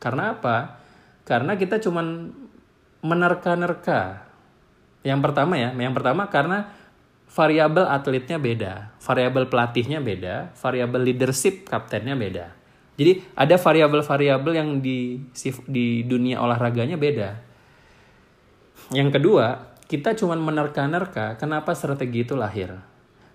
Karena 0.00 0.32
apa? 0.32 0.80
Karena 1.26 1.58
kita 1.60 1.76
cuman 1.82 2.32
menerka-nerka. 3.04 4.24
Yang 5.04 5.20
pertama 5.22 5.54
ya, 5.60 5.70
yang 5.76 5.94
pertama 5.94 6.26
karena 6.32 6.72
variabel 7.30 7.84
atletnya 7.84 8.40
beda, 8.40 8.96
variabel 9.02 9.44
pelatihnya 9.50 10.00
beda, 10.00 10.56
variabel 10.56 11.02
leadership 11.04 11.68
kaptennya 11.68 12.16
beda. 12.16 12.55
Jadi 12.96 13.20
ada 13.36 13.60
variabel-variabel 13.60 14.52
yang 14.56 14.68
di 14.80 15.20
di 15.68 16.02
dunia 16.08 16.40
olahraganya 16.40 16.96
beda. 16.96 17.30
Yang 18.92 19.20
kedua, 19.20 19.76
kita 19.84 20.16
cuman 20.16 20.40
menerka-nerka 20.40 21.36
kenapa 21.36 21.76
strategi 21.76 22.24
itu 22.24 22.32
lahir 22.32 22.76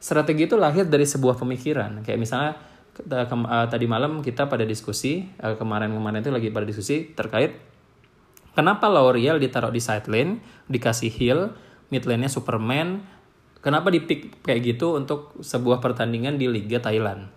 strategi 0.02 0.50
itu 0.50 0.58
lahir 0.58 0.90
dari 0.90 1.06
sebuah 1.06 1.38
pemikiran. 1.38 2.02
Kayak 2.02 2.20
misalnya 2.20 2.52
uh, 3.06 3.68
tadi 3.70 3.86
malam 3.86 4.26
kita 4.26 4.50
pada 4.50 4.66
diskusi 4.66 5.30
uh, 5.40 5.54
kemarin-kemarin 5.56 6.26
itu 6.26 6.34
lagi 6.34 6.50
pada 6.50 6.66
diskusi 6.66 7.14
terkait 7.14 7.62
kenapa 8.58 8.90
L'Oreal 8.90 9.38
ditaruh 9.38 9.70
di 9.70 9.80
side 9.80 10.10
lane, 10.10 10.42
dikasih 10.68 11.14
heel, 11.14 11.54
mid 11.94 12.04
lane-nya 12.10 12.34
Superman, 12.34 13.06
kenapa 13.62 13.94
dipick 13.94 14.42
kayak 14.42 14.76
gitu 14.76 14.98
untuk 14.98 15.38
sebuah 15.40 15.80
pertandingan 15.80 16.42
di 16.42 16.50
Liga 16.50 16.82
Thailand. 16.82 17.30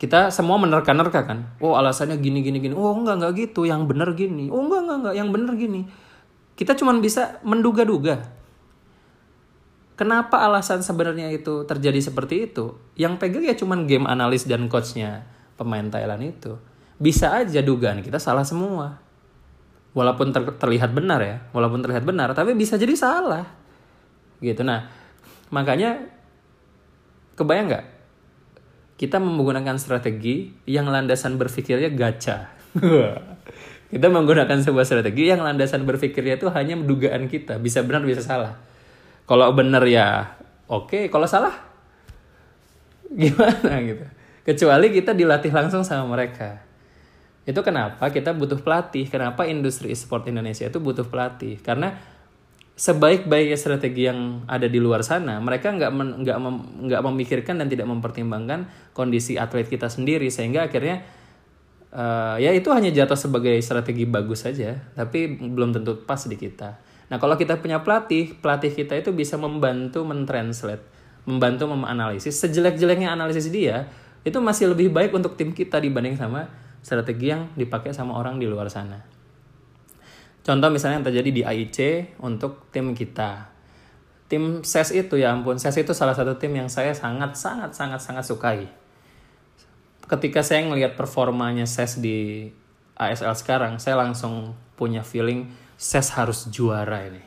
Kita 0.00 0.32
semua 0.32 0.56
menerka-nerka 0.56 1.28
kan. 1.28 1.52
Oh, 1.60 1.76
alasannya 1.76 2.16
gini 2.16 2.40
gini 2.40 2.56
gini. 2.56 2.72
Oh, 2.72 2.96
enggak 2.96 3.20
enggak 3.20 3.32
gitu, 3.36 3.68
yang 3.68 3.84
bener 3.84 4.16
gini. 4.16 4.48
Oh, 4.48 4.64
enggak 4.64 4.88
enggak 4.88 4.98
enggak, 5.04 5.14
yang 5.20 5.28
bener 5.28 5.52
gini. 5.60 5.84
Kita 6.56 6.72
cuma 6.72 6.96
bisa 6.96 7.36
menduga-duga 7.44 8.40
Kenapa 10.00 10.40
alasan 10.48 10.80
sebenarnya 10.80 11.28
itu 11.28 11.68
terjadi 11.68 12.00
seperti 12.00 12.48
itu? 12.48 12.72
Yang 12.96 13.20
pegang 13.20 13.44
ya 13.44 13.52
cuman 13.52 13.84
game 13.84 14.08
analis 14.08 14.48
dan 14.48 14.64
coachnya 14.64 15.28
pemain 15.60 15.84
Thailand 15.92 16.24
itu. 16.24 16.56
Bisa 16.96 17.36
aja 17.36 17.60
dugaan 17.60 18.00
kita 18.00 18.16
salah 18.16 18.40
semua. 18.40 18.96
Walaupun 19.92 20.32
ter 20.32 20.40
terlihat 20.56 20.96
benar 20.96 21.20
ya, 21.20 21.44
walaupun 21.52 21.84
terlihat 21.84 22.08
benar, 22.08 22.32
tapi 22.32 22.56
bisa 22.56 22.80
jadi 22.80 22.96
salah. 22.96 23.44
Gitu. 24.40 24.64
Nah, 24.64 24.88
makanya 25.52 26.00
kebayang 27.36 27.68
nggak? 27.68 27.84
Kita 29.00 29.16
menggunakan 29.16 29.80
strategi 29.80 30.52
yang 30.68 30.92
landasan 30.92 31.40
berpikirnya 31.40 31.88
gacha. 31.88 32.52
kita 33.92 34.06
menggunakan 34.12 34.60
sebuah 34.60 34.84
strategi 34.84 35.32
yang 35.32 35.40
landasan 35.40 35.88
berpikirnya 35.88 36.36
itu 36.36 36.52
hanya 36.52 36.76
dugaan 36.76 37.24
kita, 37.32 37.56
bisa 37.56 37.80
benar 37.80 38.04
bisa 38.04 38.20
salah. 38.20 38.60
Kalau 39.24 39.48
bener 39.56 39.80
ya 39.88 40.36
oke. 40.68 40.92
Okay. 40.92 41.02
kalau 41.08 41.24
salah 41.24 41.56
gimana 43.24 43.80
gitu? 43.88 44.04
Kecuali 44.44 44.92
kita 44.92 45.16
dilatih 45.16 45.48
langsung 45.48 45.80
sama 45.80 46.04
mereka. 46.04 46.60
Itu 47.48 47.64
kenapa 47.64 48.12
kita 48.12 48.36
butuh 48.36 48.60
pelatih? 48.60 49.08
Kenapa 49.08 49.48
industri 49.48 49.90
e-sport 49.90 50.28
Indonesia 50.28 50.68
itu 50.68 50.76
butuh 50.76 51.08
pelatih? 51.08 51.56
Karena 51.64 51.96
sebaik-baiknya 52.80 53.60
strategi 53.60 54.08
yang 54.08 54.48
ada 54.48 54.64
di 54.64 54.80
luar 54.80 55.04
sana 55.04 55.36
mereka 55.36 55.68
nggak 55.68 55.90
nggak 56.24 56.38
nggak 56.88 57.02
memikirkan 57.04 57.60
dan 57.60 57.68
tidak 57.68 57.84
mempertimbangkan 57.84 58.72
kondisi 58.96 59.36
atlet 59.36 59.68
kita 59.68 59.92
sendiri 59.92 60.32
sehingga 60.32 60.64
akhirnya 60.64 61.04
uh, 61.92 62.40
ya 62.40 62.56
itu 62.56 62.72
hanya 62.72 62.88
jatuh 62.88 63.20
sebagai 63.20 63.60
strategi 63.60 64.08
bagus 64.08 64.48
saja 64.48 64.80
tapi 64.96 65.28
belum 65.28 65.76
tentu 65.76 66.00
pas 66.08 66.24
di 66.24 66.40
kita 66.40 66.88
Nah, 67.10 67.18
kalau 67.18 67.34
kita 67.34 67.58
punya 67.58 67.82
pelatih, 67.82 68.38
pelatih 68.38 68.70
kita 68.70 68.94
itu 68.94 69.10
bisa 69.10 69.34
membantu 69.34 70.06
mentranslate, 70.06 70.86
membantu 71.26 71.66
menganalisis. 71.66 72.38
Sejelek-jeleknya 72.38 73.10
analisis 73.10 73.50
dia, 73.50 73.90
itu 74.22 74.38
masih 74.38 74.70
lebih 74.70 74.94
baik 74.94 75.10
untuk 75.10 75.34
tim 75.34 75.50
kita 75.50 75.82
dibanding 75.82 76.14
sama 76.14 76.46
strategi 76.80 77.34
yang 77.34 77.50
dipakai 77.58 77.90
sama 77.90 78.14
orang 78.14 78.38
di 78.38 78.46
luar 78.46 78.70
sana. 78.70 79.02
Contoh 80.50 80.66
misalnya 80.66 80.98
yang 80.98 81.06
terjadi 81.06 81.30
di 81.30 81.42
AIC 81.46 81.78
untuk 82.26 82.66
tim 82.74 82.90
kita. 82.90 83.54
Tim 84.26 84.66
SES 84.66 84.90
itu 84.90 85.14
ya 85.14 85.30
ampun, 85.30 85.62
SES 85.62 85.86
itu 85.86 85.94
salah 85.94 86.10
satu 86.10 86.34
tim 86.42 86.50
yang 86.58 86.66
saya 86.66 86.90
sangat 86.90 87.38
sangat 87.38 87.70
sangat 87.70 88.02
sangat 88.02 88.26
sukai. 88.26 88.66
Ketika 90.10 90.42
saya 90.42 90.66
ngelihat 90.66 90.98
performanya 90.98 91.62
SES 91.70 92.02
di 92.02 92.50
ASL 92.98 93.30
sekarang, 93.38 93.78
saya 93.78 93.94
langsung 94.02 94.58
punya 94.74 95.06
feeling 95.06 95.54
Ses 95.78 96.10
harus 96.18 96.50
juara 96.50 97.06
ini. 97.06 97.22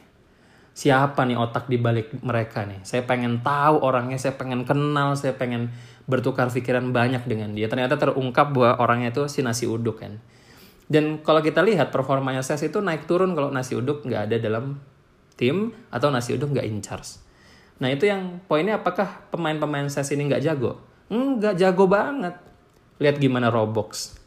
Siapa 0.76 1.24
nih 1.24 1.40
otak 1.40 1.72
di 1.72 1.80
balik 1.80 2.12
mereka 2.28 2.68
nih? 2.68 2.84
Saya 2.84 3.08
pengen 3.08 3.40
tahu 3.40 3.80
orangnya, 3.80 4.20
saya 4.20 4.36
pengen 4.36 4.68
kenal, 4.68 5.16
saya 5.16 5.32
pengen 5.32 5.72
bertukar 6.12 6.52
pikiran 6.52 6.92
banyak 6.92 7.24
dengan 7.24 7.56
dia. 7.56 7.72
Ternyata 7.72 7.96
terungkap 7.96 8.52
bahwa 8.52 8.84
orangnya 8.84 9.16
itu 9.16 9.32
si 9.32 9.40
nasi 9.48 9.64
uduk 9.64 10.04
kan. 10.04 10.20
Dan 10.88 11.24
kalau 11.24 11.40
kita 11.40 11.64
lihat 11.64 11.90
performanya 11.90 12.44
Ses 12.44 12.64
itu 12.68 12.84
naik 12.84 13.08
turun 13.08 13.34
kalau 13.34 13.50
nasi 13.50 13.74
uduk 13.74 14.04
nggak 14.04 14.30
ada 14.30 14.38
dalam 14.38 14.80
tim 15.40 15.72
atau 15.90 16.12
nasi 16.12 16.36
uduk 16.36 16.52
nggak 16.52 16.68
in 16.68 16.84
charge. 16.84 17.24
Nah 17.80 17.90
itu 17.90 18.08
yang 18.08 18.44
poinnya 18.46 18.80
apakah 18.80 19.28
pemain-pemain 19.32 19.88
Ses 19.88 20.12
ini 20.12 20.28
nggak 20.28 20.44
jago? 20.44 20.80
Nggak 21.08 21.56
jago 21.60 21.88
banget. 21.88 22.36
Lihat 23.00 23.18
gimana 23.18 23.48
Roblox. 23.50 24.20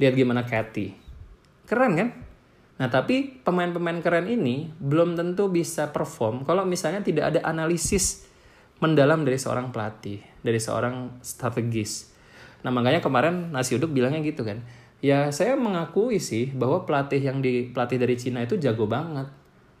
Lihat 0.00 0.14
gimana 0.16 0.42
Cathy. 0.42 0.96
Keren 1.68 1.92
kan? 1.94 2.08
Nah, 2.82 2.90
tapi 2.90 3.38
pemain-pemain 3.46 4.02
keren 4.02 4.26
ini 4.26 4.66
belum 4.82 5.14
tentu 5.14 5.46
bisa 5.46 5.94
perform 5.94 6.42
kalau 6.42 6.66
misalnya 6.66 6.98
tidak 6.98 7.30
ada 7.30 7.40
analisis 7.46 8.26
mendalam 8.82 9.22
dari 9.22 9.38
seorang 9.38 9.70
pelatih, 9.70 10.18
dari 10.42 10.58
seorang 10.58 11.22
strategis. 11.22 12.10
Nah, 12.66 12.74
makanya 12.74 12.98
kemarin 12.98 13.54
Nasi 13.54 13.78
Uduk 13.78 13.94
bilangnya 13.94 14.18
gitu 14.26 14.42
kan. 14.42 14.66
Ya, 15.02 15.34
saya 15.34 15.58
mengakui 15.58 16.22
sih 16.22 16.54
bahwa 16.54 16.86
pelatih 16.86 17.18
yang 17.18 17.42
di 17.42 17.74
pelatih 17.74 17.98
dari 17.98 18.14
Cina 18.14 18.46
itu 18.46 18.54
jago 18.54 18.86
banget. 18.86 19.26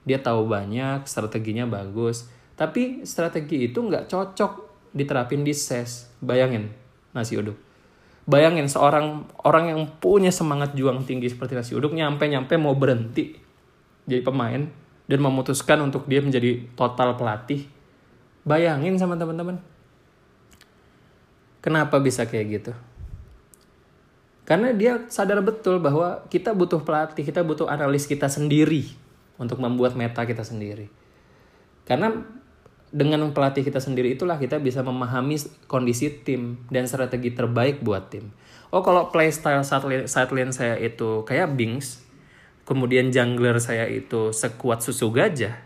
Dia 0.02 0.18
tahu 0.18 0.50
banyak, 0.50 1.06
strateginya 1.06 1.62
bagus. 1.62 2.26
Tapi 2.58 3.06
strategi 3.06 3.70
itu 3.70 3.78
nggak 3.78 4.10
cocok 4.10 4.52
diterapin 4.90 5.46
di 5.46 5.54
SES. 5.54 6.10
Bayangin, 6.18 6.74
Nasi 7.14 7.38
Uduk 7.38 7.54
Bayangin 8.22 8.70
seorang 8.70 9.26
orang 9.42 9.74
yang 9.74 9.82
punya 9.98 10.30
semangat 10.30 10.78
juang 10.78 11.02
tinggi 11.02 11.26
seperti 11.26 11.58
nasi 11.58 11.74
uduk 11.74 11.90
nyampe-nyampe 11.90 12.54
mau 12.54 12.70
berhenti 12.78 13.34
jadi 14.06 14.22
pemain 14.22 14.70
dan 15.10 15.18
memutuskan 15.18 15.82
untuk 15.82 16.06
dia 16.06 16.22
menjadi 16.22 16.62
total 16.78 17.18
pelatih. 17.18 17.66
Bayangin 18.46 18.94
sama 18.98 19.18
teman-teman. 19.18 19.58
Kenapa 21.62 21.98
bisa 21.98 22.26
kayak 22.26 22.46
gitu? 22.50 22.72
Karena 24.52 24.68
dia 24.76 25.00
sadar 25.08 25.40
betul 25.40 25.80
bahwa 25.80 26.28
kita 26.28 26.52
butuh 26.52 26.84
pelatih, 26.84 27.24
kita 27.24 27.40
butuh 27.40 27.72
analis 27.72 28.04
kita 28.04 28.28
sendiri 28.28 28.84
untuk 29.40 29.56
membuat 29.56 29.96
meta 29.96 30.28
kita 30.28 30.44
sendiri. 30.44 30.92
Karena 31.88 32.12
dengan 32.92 33.32
pelatih 33.32 33.64
kita 33.64 33.80
sendiri 33.80 34.12
itulah 34.12 34.36
kita 34.36 34.60
bisa 34.60 34.84
memahami 34.84 35.40
kondisi 35.64 36.12
tim 36.20 36.60
dan 36.68 36.84
strategi 36.84 37.32
terbaik 37.32 37.80
buat 37.80 38.12
tim. 38.12 38.28
Oh 38.68 38.84
kalau 38.84 39.08
playstyle 39.08 39.64
side 39.64 40.32
lane 40.36 40.52
saya 40.52 40.76
itu 40.76 41.24
kayak 41.24 41.56
Bings, 41.56 42.04
kemudian 42.68 43.08
jungler 43.08 43.56
saya 43.56 43.88
itu 43.88 44.36
sekuat 44.36 44.84
susu 44.84 45.08
gajah, 45.16 45.56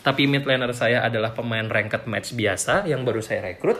tapi 0.00 0.24
mid 0.24 0.48
laner 0.48 0.72
saya 0.72 1.04
adalah 1.04 1.36
pemain 1.36 1.68
ranked 1.68 2.08
match 2.08 2.32
biasa 2.32 2.88
yang 2.88 3.04
baru 3.04 3.20
saya 3.20 3.44
rekrut, 3.52 3.76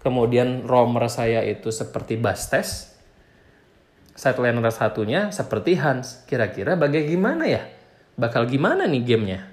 kemudian 0.00 0.64
roamer 0.64 1.12
saya 1.12 1.44
itu 1.44 1.68
seperti 1.68 2.16
Bastes, 2.16 2.97
side 4.18 4.42
laner 4.42 4.66
satunya 4.74 5.30
seperti 5.30 5.78
Hans. 5.78 6.26
Kira-kira 6.26 6.74
bagaimana 6.74 7.46
ya? 7.46 7.62
Bakal 8.18 8.50
gimana 8.50 8.90
nih 8.90 9.02
gamenya? 9.06 9.46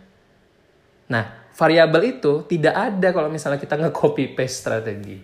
Nah, 1.06 1.46
variabel 1.54 2.18
itu 2.18 2.42
tidak 2.50 2.74
ada 2.74 3.14
kalau 3.14 3.30
misalnya 3.30 3.62
kita 3.62 3.78
nge-copy 3.78 4.34
paste 4.34 4.66
strategi. 4.66 5.22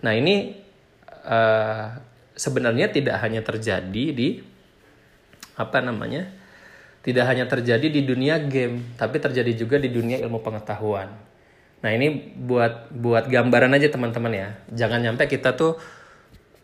Nah 0.00 0.14
ini 0.16 0.56
uh, 1.26 1.86
sebenarnya 2.32 2.88
tidak 2.88 3.20
hanya 3.20 3.44
terjadi 3.44 4.04
di 4.14 4.40
apa 5.60 5.84
namanya 5.84 6.24
tidak 7.00 7.24
hanya 7.28 7.44
terjadi 7.48 7.88
di 7.88 8.04
dunia 8.04 8.40
game, 8.44 8.96
tapi 8.96 9.20
terjadi 9.20 9.52
juga 9.56 9.76
di 9.80 9.88
dunia 9.88 10.20
ilmu 10.20 10.40
pengetahuan. 10.44 11.08
Nah 11.80 11.90
ini 11.96 12.36
buat 12.36 12.92
buat 12.92 13.24
gambaran 13.28 13.72
aja 13.72 13.88
teman-teman 13.88 14.32
ya. 14.32 14.48
Jangan 14.72 15.00
nyampe 15.00 15.24
kita 15.24 15.56
tuh 15.56 15.80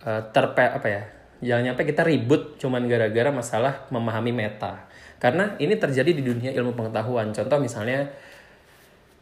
uh, 0.05 0.23
terpe 0.33 0.65
apa 0.65 0.89
ya? 0.89 1.03
Jangan 1.45 1.73
nyampe 1.73 1.83
kita 1.85 2.07
ribut 2.07 2.57
cuman 2.57 2.89
gara-gara 2.89 3.29
masalah 3.29 3.89
memahami 3.93 4.33
meta. 4.33 4.89
Karena 5.21 5.57
ini 5.61 5.77
terjadi 5.77 6.13
di 6.13 6.23
dunia 6.25 6.51
ilmu 6.53 6.77
pengetahuan. 6.77 7.33
Contoh 7.33 7.59
misalnya 7.61 8.09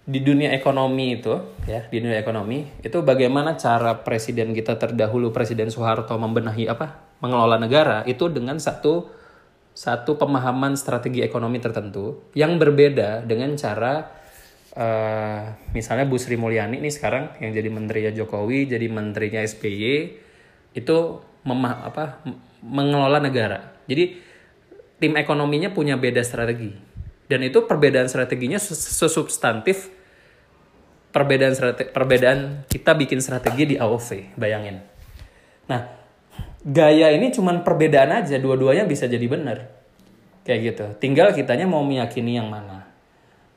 di 0.04 0.20
dunia 0.20 0.52
ekonomi 0.52 1.16
itu 1.16 1.32
ya 1.64 1.88
di 1.88 1.96
dunia 1.96 2.20
ekonomi 2.20 2.68
itu 2.84 3.00
bagaimana 3.00 3.56
cara 3.56 4.04
presiden 4.04 4.52
kita 4.52 4.76
terdahulu 4.76 5.32
presiden 5.32 5.72
Soeharto 5.72 6.12
membenahi 6.20 6.68
apa 6.68 7.16
mengelola 7.24 7.56
negara 7.56 8.04
itu 8.04 8.28
dengan 8.28 8.60
satu 8.60 9.08
satu 9.72 10.20
pemahaman 10.20 10.76
strategi 10.76 11.24
ekonomi 11.24 11.56
tertentu 11.56 12.28
yang 12.36 12.60
berbeda 12.60 13.24
dengan 13.24 13.56
cara 13.56 14.12
uh, 14.76 15.72
misalnya 15.72 16.04
Bu 16.04 16.20
Sri 16.20 16.36
Mulyani 16.36 16.84
ini 16.84 16.92
sekarang 16.92 17.40
yang 17.40 17.56
jadi 17.56 17.72
menterinya 17.72 18.12
Jokowi 18.12 18.68
jadi 18.68 18.86
menterinya 18.92 19.40
SBY 19.40 19.84
itu 20.76 20.98
memah 21.44 21.86
apa 21.86 22.24
mengelola 22.64 23.20
negara 23.20 23.76
jadi 23.86 24.16
tim 24.98 25.14
ekonominya 25.14 25.70
punya 25.70 26.00
beda 26.00 26.24
strategi 26.24 26.72
dan 27.28 27.40
itu 27.44 27.64
perbedaan 27.64 28.08
strateginya 28.08 28.60
sesubstantif 28.60 29.92
perbedaan 31.14 31.54
strategi, 31.54 31.94
perbedaan 31.94 32.66
kita 32.66 32.90
bikin 32.98 33.22
strategi 33.22 33.70
di 33.70 33.76
AOV, 33.78 34.34
bayangin. 34.34 34.82
Nah, 35.70 35.86
gaya 36.66 37.14
ini 37.14 37.30
cuman 37.30 37.62
perbedaan 37.62 38.10
aja, 38.10 38.34
dua-duanya 38.42 38.82
bisa 38.82 39.06
jadi 39.06 39.22
benar. 39.30 39.70
Kayak 40.42 40.60
gitu. 40.74 40.84
Tinggal 40.98 41.30
kitanya 41.30 41.70
mau 41.70 41.86
meyakini 41.86 42.34
yang 42.34 42.50
mana. 42.50 42.90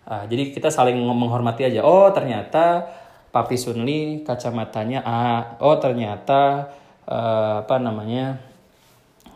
Uh, 0.08 0.24
jadi 0.30 0.54
kita 0.54 0.70
saling 0.70 0.96
menghormati 1.02 1.66
aja. 1.66 1.82
Oh, 1.82 2.08
ternyata 2.14 2.88
Papi 3.34 3.58
Sunli 3.60 4.24
kacamatanya 4.24 5.04
A. 5.04 5.58
Oh, 5.60 5.76
ternyata 5.82 6.72
uh, 7.08 7.64
apa 7.64 7.76
namanya? 7.80 8.44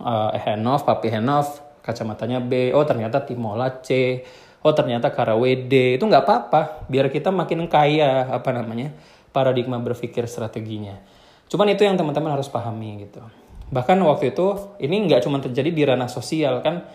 Uh, 0.01 0.34
Henov, 0.38 0.86
Papi 0.86 1.09
Henov 1.09 1.61
kacamatanya 1.82 2.41
B. 2.41 2.76
Oh, 2.76 2.86
ternyata 2.86 3.26
Timola 3.26 3.82
C. 3.82 4.22
Oh 4.61 4.78
ternyata 4.78 5.09
Karawede 5.09 5.97
itu 5.97 6.03
nggak 6.05 6.24
apa-apa. 6.26 6.86
Biar 6.86 7.09
kita 7.09 7.34
makin 7.34 7.65
kaya 7.65 8.30
apa 8.30 8.53
namanya 8.53 8.93
paradigma 9.34 9.82
berpikir 9.82 10.30
strateginya. 10.30 11.01
Cuman 11.49 11.74
itu 11.74 11.82
yang 11.82 11.97
teman-teman 11.97 12.38
harus 12.38 12.45
pahami 12.45 13.09
gitu. 13.09 13.26
Bahkan 13.74 13.97
waktu 14.05 14.38
itu 14.38 14.78
ini 14.78 15.09
nggak 15.09 15.26
cuma 15.26 15.41
terjadi 15.41 15.69
di 15.74 15.84
ranah 15.84 16.07
sosial 16.07 16.61
kan. 16.61 16.86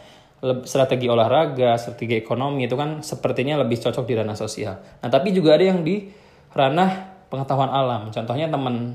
Strategi 0.63 1.09
olahraga 1.11 1.75
strategi 1.81 2.21
ekonomi 2.21 2.69
itu 2.69 2.77
kan 2.77 3.01
sepertinya 3.01 3.57
lebih 3.65 3.83
cocok 3.83 4.05
di 4.05 4.15
ranah 4.15 4.37
sosial. 4.39 4.79
Nah 5.03 5.09
tapi 5.11 5.35
juga 5.35 5.59
ada 5.59 5.65
yang 5.67 5.83
di 5.83 6.07
ranah 6.55 7.19
pengetahuan 7.33 7.73
alam. 7.73 8.15
Contohnya 8.15 8.47
teman 8.47 8.95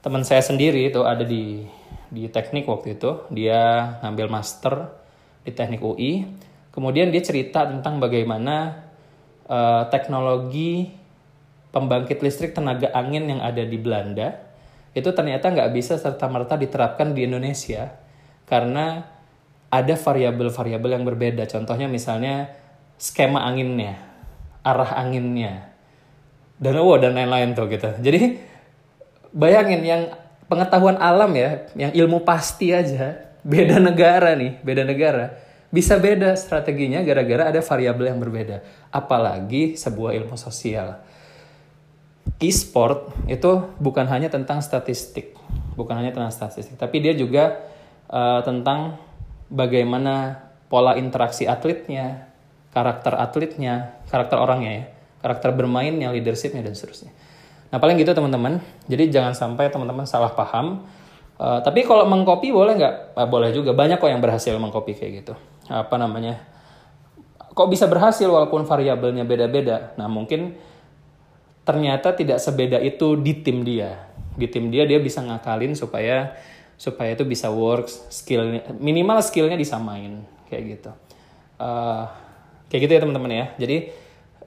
teman 0.00 0.24
saya 0.24 0.40
sendiri 0.40 0.88
itu 0.88 1.04
ada 1.04 1.22
di 1.22 1.64
di 2.10 2.26
teknik 2.26 2.66
waktu 2.66 2.98
itu 2.98 3.28
dia 3.30 3.94
ngambil 4.02 4.26
master 4.32 4.90
di 5.46 5.52
teknik 5.54 5.80
UI 5.80 6.26
Kemudian 6.70 7.10
dia 7.10 7.22
cerita 7.22 7.66
tentang 7.66 7.98
bagaimana 7.98 8.86
uh, 9.50 9.90
teknologi 9.90 10.94
pembangkit 11.74 12.22
listrik 12.22 12.54
tenaga 12.54 12.94
angin 12.94 13.26
yang 13.26 13.42
ada 13.42 13.62
di 13.62 13.78
Belanda 13.78 14.38
itu 14.94 15.06
ternyata 15.14 15.50
nggak 15.50 15.70
bisa 15.70 15.98
serta-merta 15.98 16.58
diterapkan 16.58 17.14
di 17.14 17.26
Indonesia 17.26 17.94
karena 18.46 19.06
ada 19.70 19.94
variabel-variabel 19.94 20.90
yang 20.98 21.06
berbeda. 21.06 21.46
Contohnya 21.46 21.86
misalnya 21.86 22.50
skema 22.98 23.46
anginnya, 23.46 24.02
arah 24.66 24.98
anginnya, 24.98 25.70
dan 26.58 26.74
oh 26.82 26.98
dan 26.98 27.14
lain-lain 27.14 27.54
tuh 27.54 27.70
gitu. 27.70 27.86
Jadi 28.02 28.49
bayangin 29.30 29.82
yang 29.82 30.02
pengetahuan 30.50 30.98
alam 30.98 31.30
ya, 31.34 31.66
yang 31.78 31.92
ilmu 31.94 32.22
pasti 32.26 32.74
aja, 32.74 33.32
beda 33.46 33.78
negara 33.78 34.34
nih, 34.34 34.58
beda 34.62 34.82
negara 34.82 35.50
bisa 35.70 35.94
beda 36.02 36.34
strateginya 36.34 36.98
gara-gara 37.06 37.46
ada 37.54 37.62
variabel 37.62 38.10
yang 38.10 38.18
berbeda. 38.18 38.58
Apalagi 38.90 39.78
sebuah 39.78 40.18
ilmu 40.18 40.34
sosial. 40.34 40.98
E-sport 42.42 43.14
itu 43.30 43.70
bukan 43.78 44.04
hanya 44.10 44.26
tentang 44.26 44.60
statistik, 44.60 45.38
bukan 45.78 45.94
hanya 46.02 46.10
tentang 46.10 46.32
statistik, 46.32 46.76
tapi 46.80 47.02
dia 47.04 47.12
juga 47.12 47.68
uh, 48.08 48.40
tentang 48.40 48.96
bagaimana 49.52 50.40
pola 50.72 50.96
interaksi 50.96 51.44
atletnya, 51.44 52.32
karakter 52.72 53.12
atletnya, 53.12 54.00
karakter 54.08 54.40
orangnya 54.40 54.72
ya, 54.72 54.84
karakter 55.20 55.52
bermainnya, 55.52 56.08
leadershipnya 56.16 56.64
dan 56.64 56.72
seterusnya. 56.72 57.12
Nah 57.70 57.78
paling 57.78 57.96
gitu 57.98 58.10
teman-teman. 58.10 58.58
Jadi 58.90 59.14
jangan 59.14 59.34
sampai 59.34 59.70
teman-teman 59.70 60.04
salah 60.04 60.34
paham. 60.34 60.84
Uh, 61.40 61.62
tapi 61.64 61.86
kalau 61.86 62.04
mengcopy 62.04 62.52
boleh 62.52 62.76
nggak? 62.76 63.16
Uh, 63.16 63.28
boleh 63.30 63.54
juga. 63.54 63.72
Banyak 63.72 64.02
kok 64.02 64.10
yang 64.10 64.20
berhasil 64.20 64.52
mengcopy 64.58 64.92
kayak 64.98 65.24
gitu 65.24 65.34
apa 65.70 65.94
namanya 65.94 66.42
kok 67.54 67.70
bisa 67.70 67.86
berhasil 67.86 68.26
walaupun 68.26 68.66
variabelnya 68.66 69.22
beda-beda 69.22 69.94
nah 69.94 70.10
mungkin 70.10 70.58
ternyata 71.62 72.10
tidak 72.10 72.42
sebeda 72.42 72.82
itu 72.82 73.14
di 73.14 73.38
tim 73.38 73.62
dia 73.62 74.10
di 74.34 74.50
tim 74.50 74.66
dia 74.74 74.82
dia 74.82 74.98
bisa 74.98 75.22
ngakalin 75.22 75.78
supaya 75.78 76.34
supaya 76.74 77.14
itu 77.14 77.22
bisa 77.22 77.54
works 77.54 78.02
skillnya 78.10 78.66
minimal 78.82 79.22
skillnya 79.22 79.54
disamain 79.54 80.26
kayak 80.50 80.62
gitu 80.74 80.90
uh, 81.62 82.10
kayak 82.66 82.90
gitu 82.90 82.92
ya 82.98 83.00
teman-teman 83.06 83.30
ya 83.30 83.46
jadi 83.54 83.94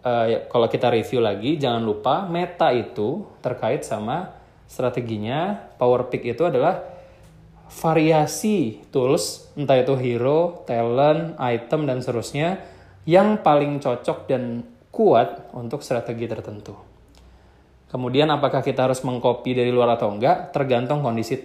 uh, 0.04 0.46
kalau 0.52 0.68
kita 0.68 0.92
review 0.92 1.24
lagi 1.24 1.56
jangan 1.58 1.82
lupa 1.82 2.28
meta 2.28 2.70
itu 2.76 3.24
terkait 3.40 3.88
sama 3.88 4.36
strateginya 4.68 5.72
power 5.80 6.12
pick 6.12 6.28
itu 6.28 6.44
adalah 6.46 6.94
variasi 7.74 8.86
tools, 8.94 9.50
entah 9.58 9.82
itu 9.82 9.98
hero, 9.98 10.62
talent, 10.70 11.34
item, 11.42 11.90
dan 11.90 12.06
seterusnya, 12.06 12.62
yang 13.10 13.42
paling 13.42 13.82
cocok 13.82 14.30
dan 14.30 14.62
kuat 14.94 15.50
untuk 15.58 15.82
strategi 15.82 16.30
tertentu. 16.30 16.78
Kemudian 17.90 18.30
apakah 18.30 18.66
kita 18.66 18.90
harus 18.90 19.02
mengcopy 19.06 19.54
dari 19.58 19.70
luar 19.74 19.98
atau 19.98 20.10
enggak, 20.14 20.54
tergantung 20.54 21.06
kondisi 21.06 21.42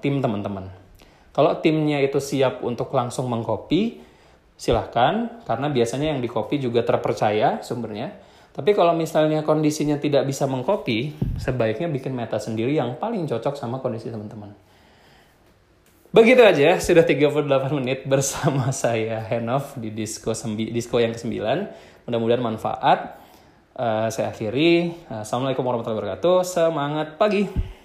tim 0.00 0.20
teman-teman. 0.20 0.68
Kalau 1.32 1.60
timnya 1.60 2.00
itu 2.00 2.20
siap 2.20 2.64
untuk 2.64 2.92
langsung 2.92 3.28
mengcopy, 3.28 4.00
silahkan, 4.60 5.40
karena 5.48 5.72
biasanya 5.72 6.12
yang 6.12 6.20
di 6.20 6.28
copy 6.28 6.60
juga 6.60 6.84
terpercaya 6.84 7.64
sumbernya. 7.64 8.12
Tapi 8.52 8.76
kalau 8.76 8.92
misalnya 8.92 9.40
kondisinya 9.40 9.96
tidak 9.96 10.28
bisa 10.28 10.44
mengcopy, 10.44 11.16
sebaiknya 11.40 11.88
bikin 11.88 12.12
meta 12.12 12.36
sendiri 12.36 12.76
yang 12.76 13.00
paling 13.00 13.24
cocok 13.24 13.56
sama 13.56 13.80
kondisi 13.80 14.12
teman-teman. 14.12 14.52
Begitu 16.12 16.42
aja, 16.44 16.76
sudah 16.76 17.06
38 17.06 17.46
menit 17.72 18.04
bersama 18.04 18.68
saya 18.84 19.24
Henov 19.24 19.80
di 19.80 19.94
disco, 19.96 20.36
sembi, 20.36 20.68
disco 20.68 21.00
yang 21.00 21.16
ke-9. 21.16 21.40
Mudah-mudahan 22.04 22.42
manfaat. 22.44 23.16
Uh, 23.72 24.12
saya 24.12 24.28
akhiri. 24.28 24.92
Assalamualaikum 25.08 25.64
warahmatullahi 25.64 26.20
wabarakatuh. 26.20 26.36
Semangat 26.44 27.16
pagi. 27.16 27.79